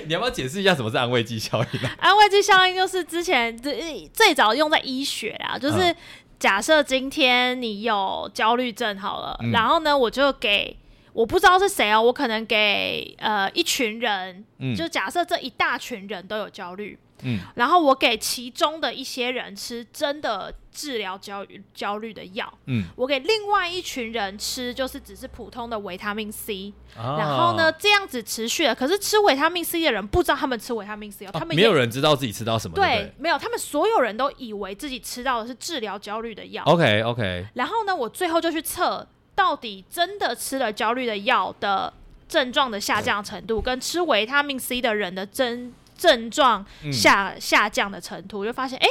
[0.07, 1.95] 你要不要解释一下什么是安慰剂效应啊？
[2.01, 5.97] 安慰剂效应就是之前最最早用在医学啊，就是嗯
[6.39, 10.77] 假设今天你有焦虑症好了，嗯然后呢，我就给
[11.13, 28.75] 我不知道是谁哦，我可能给呃一群人，嗯就假设这一大群人都有焦虑，嗯然后我给其中的一些人吃真的治疗焦虑焦虑的药，嗯，我给另外一群人吃就是只是普通的维他命 C，、然然后呢，这样子持续了。
[28.75, 36.63] 可是吃维他命 C 的人不知道他们吃维他命 C 哦，他们也没有人知道自己吃到什么，对对，没有，他们所有人都以为自己吃到的是治疗焦虑的药。
[36.65, 41.91] ？OK OK，然后呢，我最后就去测，到底真的吃了焦虑的药的
[42.29, 48.89] 症状的下降程度，跟吃维他命 C 的人的症症状嗯下、下降的程度，我就发现，哎、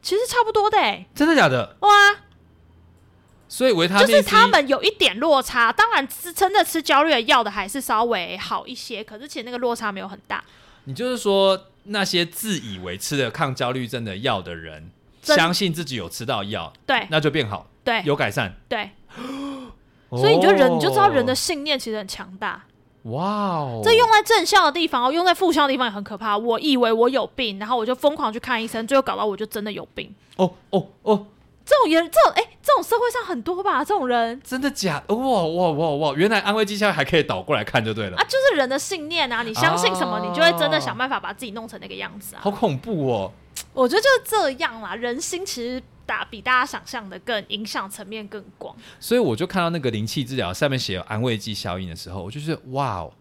[0.00, 1.76] 其实差不多的、哎，真的假的？
[1.80, 1.90] 哇，
[3.48, 5.72] 所以维他命就是他们有一点落差。
[5.72, 10.44] 当然，吃真的吃焦虑的药的还是稍微好一些，可是其实那个落差没有很大。
[10.84, 14.90] 你就是说那些自以为吃了抗焦虑症的药的人，
[15.22, 18.54] 相信自己有吃到药，对那就变好，对有改善。
[18.68, 18.90] 对，
[20.10, 22.64] 所以你就人你就知道人的哦信念其实很强大。
[23.10, 26.36] 哇哦，这用在正向的地方哦，用在负向的地方也很可怕。
[26.36, 30.14] 我以为我有病，然后我就疯狂去看医生，最后搞到我就真的有病。
[30.36, 31.26] 哦哦哦，
[31.64, 33.84] 这种人，这种哎、这种社会上很多吧？
[33.84, 35.14] 这种人真的假的？
[35.14, 36.14] 哇哇哇哇！
[36.14, 39.42] 原来安慰剂效应还可以倒过来看就对了，啊，就是人的信念啊！
[39.42, 42.40] 你相信什么，哦你就会真的想办法把自己弄成那个样子啊。
[42.42, 43.32] 好恐怖哦。
[43.72, 48.74] 我觉得就是这样啦，人心其实大比大家想象的更影响层面更广。
[49.00, 53.12] 所以我就看到那个灵气治疗上面写有安慰剂效应的时候，我就觉得哇哦。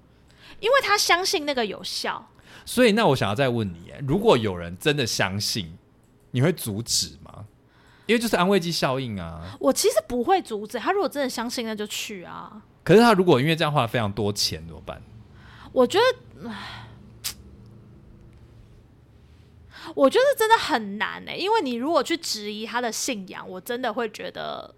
[0.59, 2.25] 因为他相信那个有效，
[2.65, 5.77] 所以那我想要再问你，哎如果有人真的相信，
[6.31, 7.45] 你会阻止吗？
[8.05, 9.41] 因为就是安慰剂效应啊。
[9.59, 10.91] 我其实不会阻止他。
[10.91, 12.61] 如果真的相信，那就去啊。
[12.83, 15.01] 可是他如果因为这样花了非常多钱怎么办？
[15.73, 16.84] 我觉得，唉
[19.95, 24.75] 我觉得真的很难呢、因为你如果去质疑他的信仰，我真的会觉得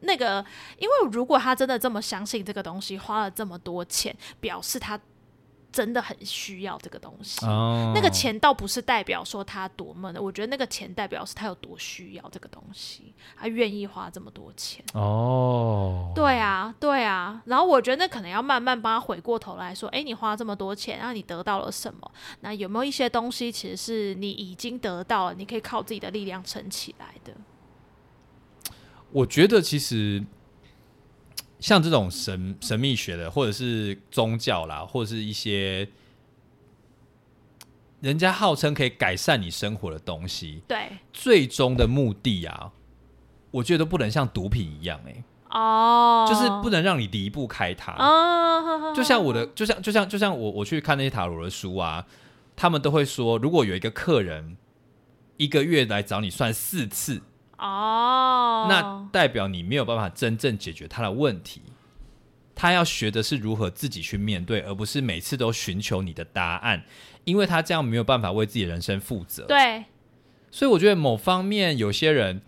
[0.00, 0.44] 那个，
[0.78, 4.98] 因为如果他真的这么相信这个东西，花了这么多钱，表示他
[5.76, 7.44] 真的很需要这个东西。
[7.44, 14.82] 哦那个钱倒不是代表说他多么的，我觉得那个钱代表是他有多需要这个东西，他愿意花这么多钱。
[14.94, 17.42] 哦，对啊，对啊。
[17.44, 22.10] 然后我觉得那可能要慢慢帮他回过头来说，诶，你花这么多钱，然后你得到了什么？
[22.40, 27.34] 那有没有一些东西其实是你已经得到了，你可以靠自己的力量撑起来的？
[29.12, 30.24] 我觉得其实
[31.58, 35.88] 像这种神神秘学的，或者是宗教啦，或者是一些
[38.00, 42.72] 人家号称可以改善你生活的东西，对，最终的目的啊，
[43.50, 47.92] 我觉得都不能像毒品一样、欸，哦，就是不能让你离不开它。
[47.94, 52.06] 哦，就像我的，就像就像就像我我去看那些塔罗的书啊，
[52.54, 54.58] 他们都会说，如果有一个客人
[55.38, 57.22] 一个月来找你算四次，
[57.58, 61.62] 哦，那代表你没有办法真正解决他的问题。
[62.54, 66.82] 他要学的是如何自己去面对，而不是每次都寻求你的答案，
[67.24, 69.44] 因为他这样没有办法为自己人生负责。
[69.44, 69.84] 对，
[70.50, 72.40] 所以我觉得某方面有些人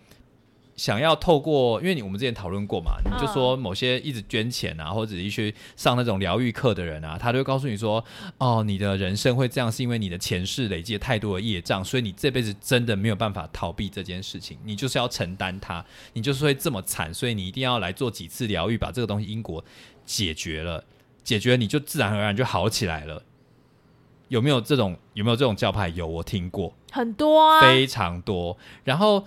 [0.79, 8.01] 想要透过，因为你我们之前讨论过嘛，你就说某些一直捐钱啊，或者一些上那种疗愈课的人啊，他就会告诉你说，
[8.37, 19.61] 哦，你的人生会这样，是因为你的前世累积了太多的业障，所以你这辈子真的没有办法逃避这件事情，你就是要承担它，你就是会这么惨，所以你一定要来做几次疗愈，把这个东西因果
[20.05, 20.83] 解决了，
[21.23, 23.21] 解决了你就自然而然就好起来了。
[24.29, 25.89] 有没有这种有没有这种教派？
[25.89, 26.71] 有，我听过。
[26.91, 28.55] 很多啊，非常多。
[28.83, 29.25] 然后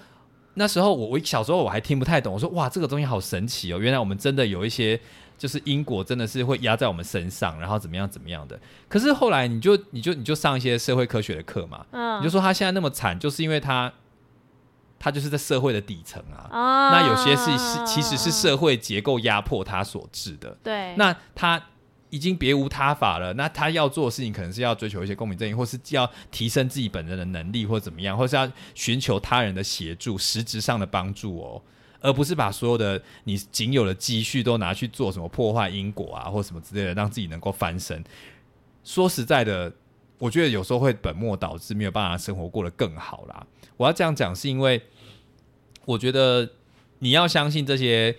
[0.55, 5.01] 那时候我我小时候我还听不太懂，我说哇这个东西好神奇哦，原来我们真的有一些
[5.39, 8.59] 就是因果真的是会压在我们身上，然后怎么样怎么样的。
[8.89, 13.93] 可是后来你就你就你就上一些社会科学的课嘛，嗯，你就说他现在那么惨，就是因为他
[14.99, 16.47] 他就是在社会的底层啊。
[16.51, 20.57] 啊那有些是是其实是社会结构压迫他所致的。
[20.63, 21.61] 对，那他
[22.13, 31.63] 已经别无他法了，那他要做的事情可能是要追求一些公平正义，或是要提升自己本人的能力，或怎么样，或是要寻求他人的协助，实质上的帮助哦，
[32.01, 38.05] 而不是把所有的你仅有的积蓄都拿去做什么破坏因果啊，或什么之类的，让自己能够翻身。
[38.85, 39.73] 说实在的，
[40.19, 43.47] 我觉得有时候会本末倒置，没有办法生活过得更好啦。
[43.79, 44.83] 我要这样讲，是因为
[45.87, 46.47] 我觉得
[46.99, 48.15] 你要相信这些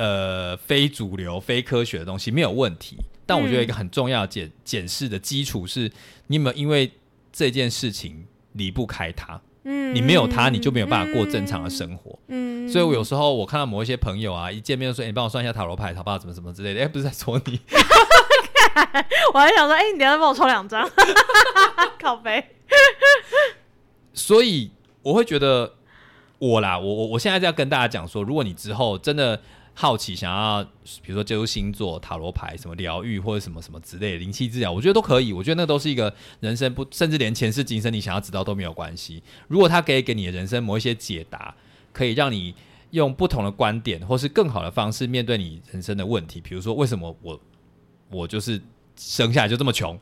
[0.00, 2.96] 呃非主流、非科学的东西没有问题，
[3.26, 5.92] 但我觉得一个很重要的检检视的基础是，
[6.28, 6.90] 你有没有因为
[7.30, 12.18] 这件事情离不开它，嗯你没有它，你就没有办法过正常的生活。
[12.28, 16.18] 嗯，所以我有时候我看到某一些朋友啊，一见面就说：“欸你帮我算一下塔罗牌，好不好？
[16.18, 17.60] 怎么怎么之类的。”哎、不是在说你，
[19.34, 20.88] 我还想说，哎、你等一下帮我抽两张，
[22.00, 22.42] 靠背。
[24.14, 24.70] 所以
[25.02, 25.74] 我会觉得
[26.38, 29.40] 我啦，我我我现在要跟大家讲说，如果你之后真的
[29.80, 30.62] 好奇，想要
[31.02, 35.32] 比如说接触星座、塔罗牌、什么疗愈或者什么什么之类的灵气治疗，我觉得都可以。
[35.32, 39.22] 我觉得那都是一个人生不，甚至连前世今生你想要知道都没有关系。
[39.48, 41.54] 如果他可以给你的人生某一些解答，
[41.94, 42.54] 可以让你
[42.90, 47.40] 用不同的观点或是更好的方式面对你人生的问题，比如说为什么我
[48.10, 48.60] 我就是
[48.96, 49.98] 生下来就这么穷，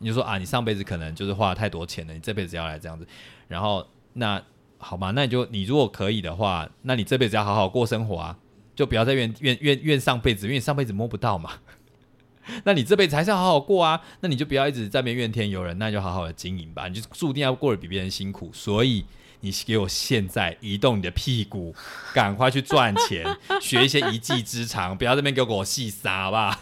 [0.00, 3.06] 你就说啊，你上辈子可能就是花了太多钱了，你这辈子要来这样子，
[3.46, 4.42] 然后那
[4.78, 8.36] 好吧，那你就你如果可以的话，那你这辈子要好好过生活啊，
[8.76, 11.54] 就不要再怨怨怨怨上辈子，因为你上辈子摸不到嘛。
[12.62, 19.04] 那你这辈子还是要好好过啊，那你就不要一直在那边怨天尤人，那就好好的经营吧，你就注定要过得比别人辛苦，所以
[19.40, 21.74] 你给我现在移动你的屁股，
[22.14, 23.26] 赶快去赚钱，
[23.60, 26.60] 学一些一技之长，不要这边给我细撒，好？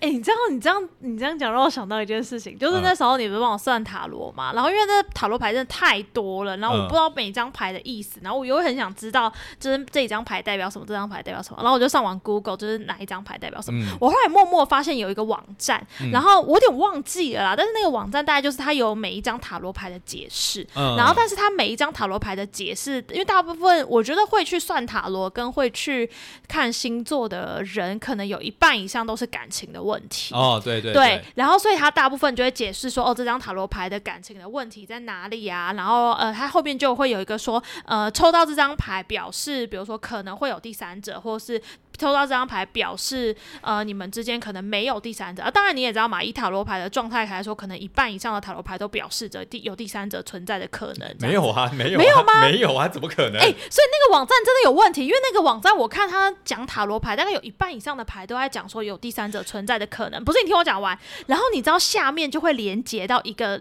[0.00, 6.90] 哎、你这样你这样你这样讲，让我想到一件事情，就是那时候你不是帮我算塔罗嘛，然后因为那塔罗牌真的太多了，然后我嗯。
[6.90, 13.80] 不知道每一张牌的意思，然后我又很想知道，就是这一张牌代表什么，这张牌代表什么，然后我就上网 Google，就是哪一张牌代表什么。
[13.84, 13.96] 嗯。
[14.00, 20.96] 我后来默默发现有一个网站，嗯然后我有点忘记了啦，但是那个网站大概就是它有每一张塔罗牌的解释，嗯。
[20.96, 26.10] 然后，但是它每一张塔罗牌的解释，因为大部分我觉得会去算塔罗跟会去
[26.48, 30.34] 看星座的人，可能有一半以上都是感情的问题。
[30.34, 35.72] 哦，对对对，然后所以他大部分就会解释说，哦，这张塔罗牌的感情的问题在哪里啊？
[35.74, 41.60] 然后呃，他后面就会有一个说，呃，抽到这张牌表示，比如说可能会有第三者，或是
[42.00, 45.42] 抽到这张牌表示，呃，你们之间可能没有第三者。
[45.42, 51.14] 啊，当然你也知道嘛，以塔罗牌的状态来说，可能一半以上的塔罗牌都表示着第有第三者存在的可能。
[51.20, 53.36] 没有啊，没有、啊，没有吗没有啊，怎么可能？
[53.36, 60.24] 哎、所以那个网站真的有问题，因为那个网站我看他讲塔罗牌，大概有一半以上的牌都在讲说有第三者存在的可能。
[60.24, 63.60] 不是你听我讲完，然后你知道下面就会连接到一个。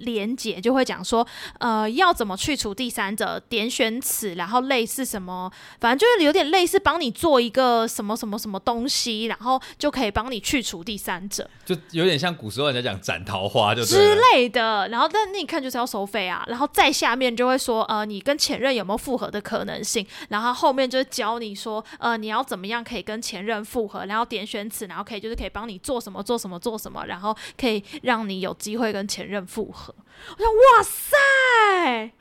[0.00, 1.26] 连接就会讲说，
[1.58, 11.48] 呃，要怎么去除第三者，点选此，然后类似什么，反正就是有点类似帮你做一个什么什么什么东西，然后就可以帮你去除第三者。
[11.64, 14.10] 就有点像古时候人家讲斩桃花，就之。
[14.34, 29.89] 类的，然后但那你看就是要收费啊，然后再下面就会说，呃，你跟前任有没有复合的可能性，然后后面就是教你说，呃，你要怎么样可以跟前任复合，然后点选此，然后可以就是可以帮你做什么做什么做什么，然后可以让你有机会跟前任复合。
[30.38, 32.12] 我想，哇塞！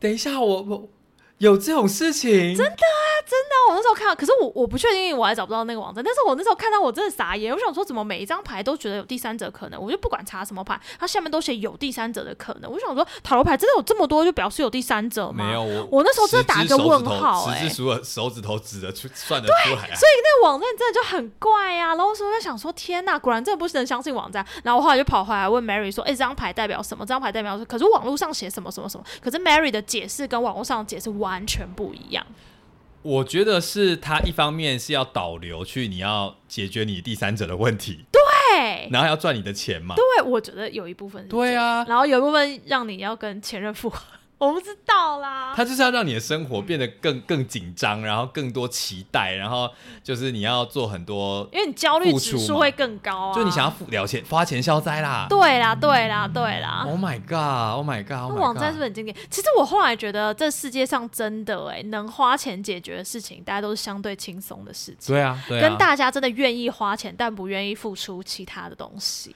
[0.00, 0.88] 等一下，我我
[1.38, 6.02] 有这种事情，真的啊，真的我那时候看到，可是我我不确定，我还找不到那个网站。
[6.02, 7.52] 但是我那时候看到，我真的傻眼。
[7.52, 9.80] 我想说，怎么每一张牌都觉得有第三者可能？
[9.80, 12.70] 我就不管查什么牌，它下面都写有第三者的可能。
[12.70, 15.46] 我就想说，塔罗牌真的有这么多，就表示有第三者吗？
[15.46, 19.94] 没有我，我那时候真的打一个问号欸十只手手指头指的出算得出来啊。
[19.94, 21.94] 所以那个网站真的就很怪啊。
[21.94, 24.44] 然后说在想说，天呐，果然真的不能相信网站。
[24.64, 27.04] 然后我后来就跑回来问 Mary 说，哎、这张牌代表什么？
[27.04, 27.64] 这张牌代表什么？
[27.66, 29.04] 可是网络上写什么什么什么？
[29.22, 32.26] 可是 Mary 的解释跟网络上的解释完全不一样。
[33.02, 38.20] 我觉得是他一方面是要导流去，你要解决你第三者的问题，对，
[38.50, 39.94] 对，然后要赚你的钱嘛。
[39.94, 44.04] 对，我觉得有一部分是对啊，然后有一部分让你要跟前任复合，
[44.38, 45.52] 我不知道啦。
[45.56, 49.68] 他就是要让你的生活变得更更紧张，然后更多期待，然后
[50.02, 55.26] 就是你要做很多，因为你焦虑指数会更高啊，就你想要付了钱花钱消灾啦。
[55.28, 56.84] 对啦，对啦，对啦。
[56.86, 57.76] Oh my god!
[57.76, 58.10] Oh my god!
[58.10, 59.16] 那 Oh 网站是不是很经典？
[59.28, 65.14] 其实我后来觉得，这世界上真的哎、能花钱解决的事情，大家都是相对轻松的事情。
[65.14, 69.34] 对啊，对啊，跟大家真的愿意花钱，但不愿意付出其他的东西，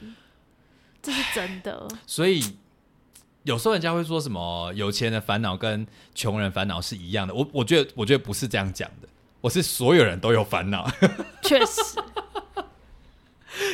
[1.03, 1.89] 这是真的。
[2.07, 2.57] 所以
[3.45, 9.09] 有时候人家会说什么有钱人的烦恼跟穷人烦恼是一样的，我我觉得我觉得不是这样讲的。
[9.41, 10.89] 我是所有人都有烦恼。
[11.43, 11.99] 确实，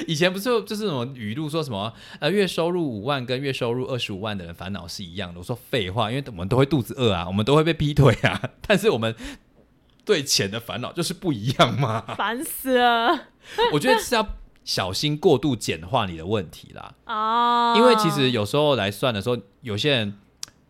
[0.07, 5.39] 以前不是就是什么语录说什么呃月收入五万跟月收入二十五万的人烦恼是一样的。
[5.39, 9.14] 我说废话，因为我们都会肚子饿啊，我们都会被劈腿啊，但是我们
[10.07, 12.01] 对钱的烦恼就是不一样嘛。
[12.16, 13.29] 烦死了
[13.75, 14.37] 我觉得是要
[14.69, 17.75] 小心过度简化你的问题啦，哦！
[17.75, 20.19] 因为其实有时候来算的时候，有些人。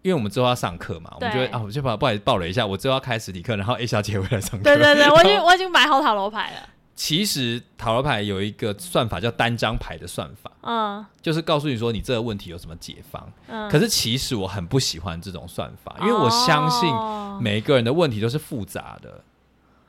[0.01, 4.63] 因为我们之后要上课嘛，我们就会啊，我就把不好意思爆了一下，我之后要开实体课，然后 A 小姐会来上课。
[4.63, 6.69] 对对对，我已经我已经买好塔罗牌了。
[6.95, 13.31] 其实塔罗牌有一个算法叫单张牌的算法，嗯就是告诉你说你这个问题有什么解方。
[13.49, 19.21] 嗯，可是其实我很不喜欢这种算法，因为我相信哦每一个人的问题都是复杂的，哦，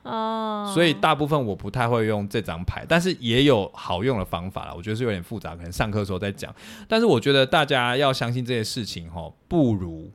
[0.02, 4.72] 所以大部分我不太会用这张牌，但是也有好用的方法啦。
[4.74, 6.54] 我觉得是有点复杂，可能上课的时候再讲。
[6.88, 10.10] 但是我觉得大家要相信这些事情哈，不如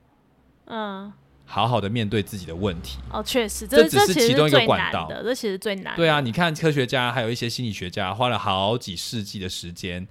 [0.65, 1.13] 嗯
[1.45, 2.97] 好好的面对自己的问题。
[3.11, 5.97] 哦，确实，这这只是其中一个最管道难的，这其实最难的。
[5.97, 10.07] 对啊，你看科学家还有一些心理学家花了好几世纪的时间，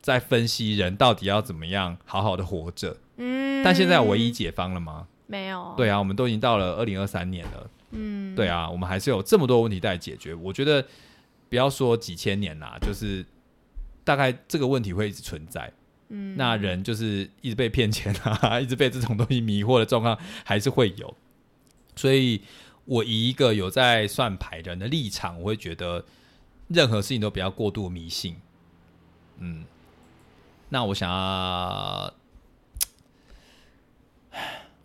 [0.00, 2.96] 在分析人到底要怎么样好好的活着。
[3.18, 5.06] 嗯，但现在有唯一解方了吗？
[5.26, 5.74] 没有？
[5.76, 7.68] 对啊，我们都已经到了二零二三年了。
[8.36, 10.34] 嗯，对啊，我们还是有这么多问题待解决。
[10.34, 10.84] 我觉得
[11.48, 13.24] 不要说几千年啦，就是
[14.04, 15.72] 大概这个问题会一直存在。
[16.08, 21.16] 嗯，那人就是一直被骗钱啊， 一直被这种东西迷惑的状况还是会有。
[21.96, 22.42] 所以，
[22.84, 26.04] 我以一个有在算牌人的立场，我会觉得
[26.68, 28.36] 任何事情都不要过度迷信。
[29.38, 29.64] 嗯，
[30.68, 32.14] 那我想要，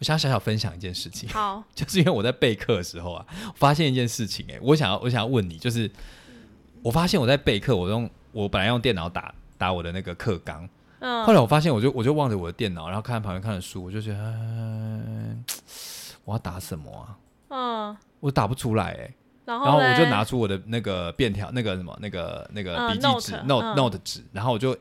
[0.01, 1.29] 我想小小分享一件事情。
[1.29, 5.89] 好， 就是因为我在备课的时候啊，我发现一件事情、欸，我想要我想要问你，就是
[6.81, 10.67] 我发现我在备课，我用我本来用电脑打打我的那个课纲，
[11.01, 15.45] 嗯，后来我发现我就我就望着我的电脑，然后看旁边看的书，我就觉得、嗯
[16.25, 17.17] 我要打什么啊？
[17.49, 24.77] 嗯，我打不出来哎、欸然后然后我就拿出我的那个便条，那个什么，那个那个嗯笔记纸嗯 note 纸，然后我就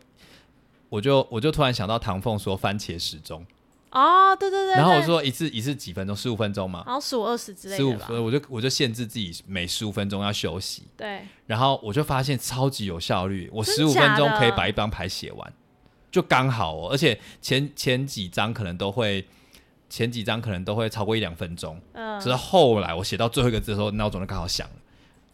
[0.88, 3.44] 我就我就突然想到唐凤说番茄时钟，
[3.90, 15.52] 哦，对对对，然后我对，说一次一次几分钟，十五分钟嘛，然后十五二十之类十五分，我就我就限制自己每十五分钟要休息，对，然后我就发现超级有效率，我十五分钟可以把一张牌写完，
[16.10, 16.88] 就刚好哦。
[16.90, 19.26] 而且前前几张可能都会，
[19.88, 22.20] 前几张可能都会超过一两分钟，嗯。
[22.20, 24.76] 只是后来我写到最后一个字的时候，闹钟就刚好响了，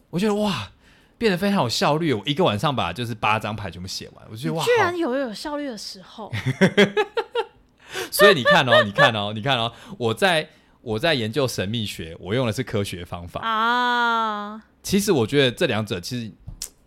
[0.09, 0.71] 我觉得哇，
[1.17, 2.13] 变得非常有效率。
[2.13, 6.31] 我一个晚上把就是八张牌全部写完，我觉得哇，居然有有效率的时候，
[8.11, 10.49] 所以你看哦，你看哦，你看哦，我在
[10.81, 13.41] 我在研究神秘学，我用的是科学方法。
[13.41, 16.31] 啊，其实我觉得这两者其实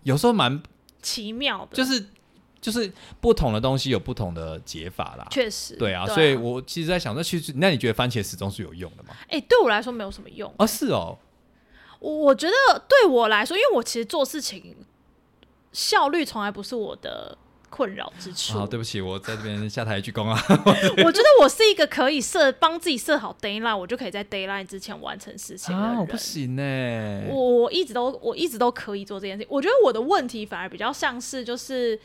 [0.02, 0.62] 有时候蛮
[1.02, 2.06] 奇妙的，就是
[2.60, 2.90] 就是
[3.20, 5.26] 不同的东西有不同的解法啦。
[5.30, 9.10] 确实，对啊，所以我其实在想，那其实那你觉得番茄始终是有用的吗？
[9.28, 10.52] 哎、对我来说没有什么用。
[10.58, 11.18] 哦，是哦，
[11.98, 14.76] 我我觉得对我来说，因为我其实做事情
[15.72, 17.36] 效率从来不是我的
[17.70, 18.58] 困扰之处。
[18.58, 20.38] 好，对不起，我在这边下台鞠躬啊。
[20.48, 24.62] 我觉得我是一个可以设帮自己设好 d a y l i n e 我就可以在 d a y l i n
[24.62, 25.92] e 之前完成事情的人。
[25.92, 27.22] 啊，我不行呢。
[27.30, 29.48] 我我一直都我一直都可以做这件事情。
[29.50, 31.98] 我觉得我的问题反而比较像是就是。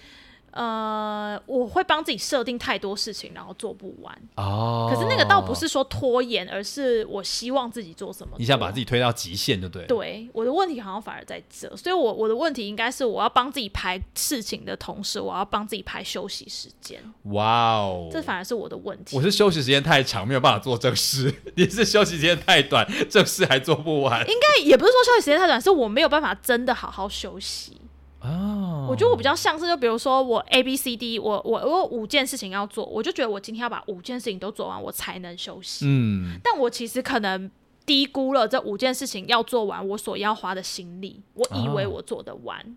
[0.56, 4.18] 呃，我会帮自己设定太多事情，然后做不完。
[4.38, 8.38] 哦，可是那个倒不是说拖延，而是我希望自己做什么。
[8.39, 9.88] 你想把自己推到极限，就对了。
[9.89, 19.18] 对我的问题好像反而在这，所以我我的问题应该是我要帮自己排事情的同时，我要帮自己排休息时间，哇哦，这反而是我的问题。
[19.18, 24.22] 我是休息时间太长，没有办法做正事； 你是休息时间太短，正事还做不完。
[24.22, 27.82] 应该也不是说休息时间太短，是我没有办法真的好好休息。
[28.26, 35.86] 哦，我觉得我比较像是，就比如说我 A B C D，我我我有五件事情要做，我就觉得我今天要把五件事情都做完，我才能休息。
[35.88, 37.49] 嗯，但我其实可能
[37.86, 42.76] 低估了这五件事情要做完我所要花的心力，我以为哦我做得完。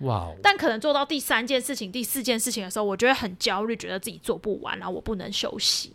[0.00, 5.94] 哇哦，但可能做到第三件事情、第四件事情的时候，我就会很焦虑，觉得自己做不完，然后我不能休息。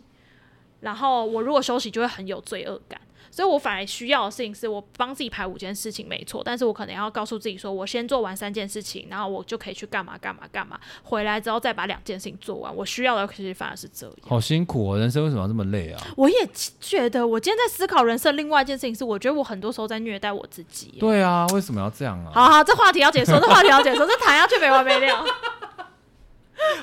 [0.80, 3.00] 然后我如果休息，就会很有罪恶感。
[3.36, 6.40] 所以我反而需要的事情是我帮自己排五件事情，没错。
[6.42, 12.74] 但是我可能要告诉自己说，我先做完三件事情，然后我就可以去干嘛干嘛干嘛，回来之后再把两件事情做完。
[12.74, 14.16] 我需要的其实反而是这样。
[14.26, 16.02] 好辛苦哦，人生为什么要这么累啊？
[16.16, 16.48] 我也
[16.80, 20.94] 觉得，我今天在思考人生，另外一件事情是，我觉得我很多时候在虐待我自己。
[20.98, 22.32] 对啊，为什么要这样啊？
[22.32, 25.24] 好好，这话题要结束，这话题要结束，这谈下去没完没了。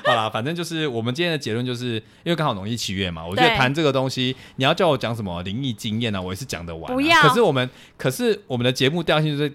[0.04, 6.94] 好啦，反正就是我们今天的结论，就是因为刚好农历七月嘛，我觉得对谈这个东西，你要叫我讲什么灵异经验呢、啊，我也是讲得完、啊。
[6.94, 9.52] 不要可是我们，可是我们的节目调性就是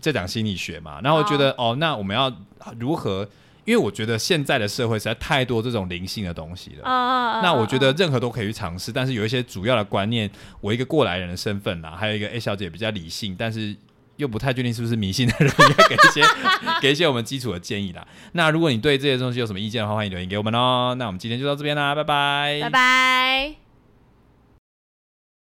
[0.00, 2.32] 在讲心理学嘛，然后我觉得哦那我们要
[2.78, 3.28] 如何？
[3.66, 6.86] 因为我觉得现在的社会实在太多这种灵性的东西了。
[6.86, 13.74] 啊那我觉得任何都可以去尝试，但是有一些主要的观念，我一个过来人的身份啦，还有一个 A 小姐比较理性，但是
[14.16, 16.22] 又不太确定是不是迷信的人，应该给一些
[16.80, 18.06] 给一些我们基础的建议啦。
[18.32, 20.94] 那如果你对这些东西有什么意见的话，欢迎留言给我们哦。
[20.98, 23.63] 那我们今天就到这边啦，拜拜，拜拜。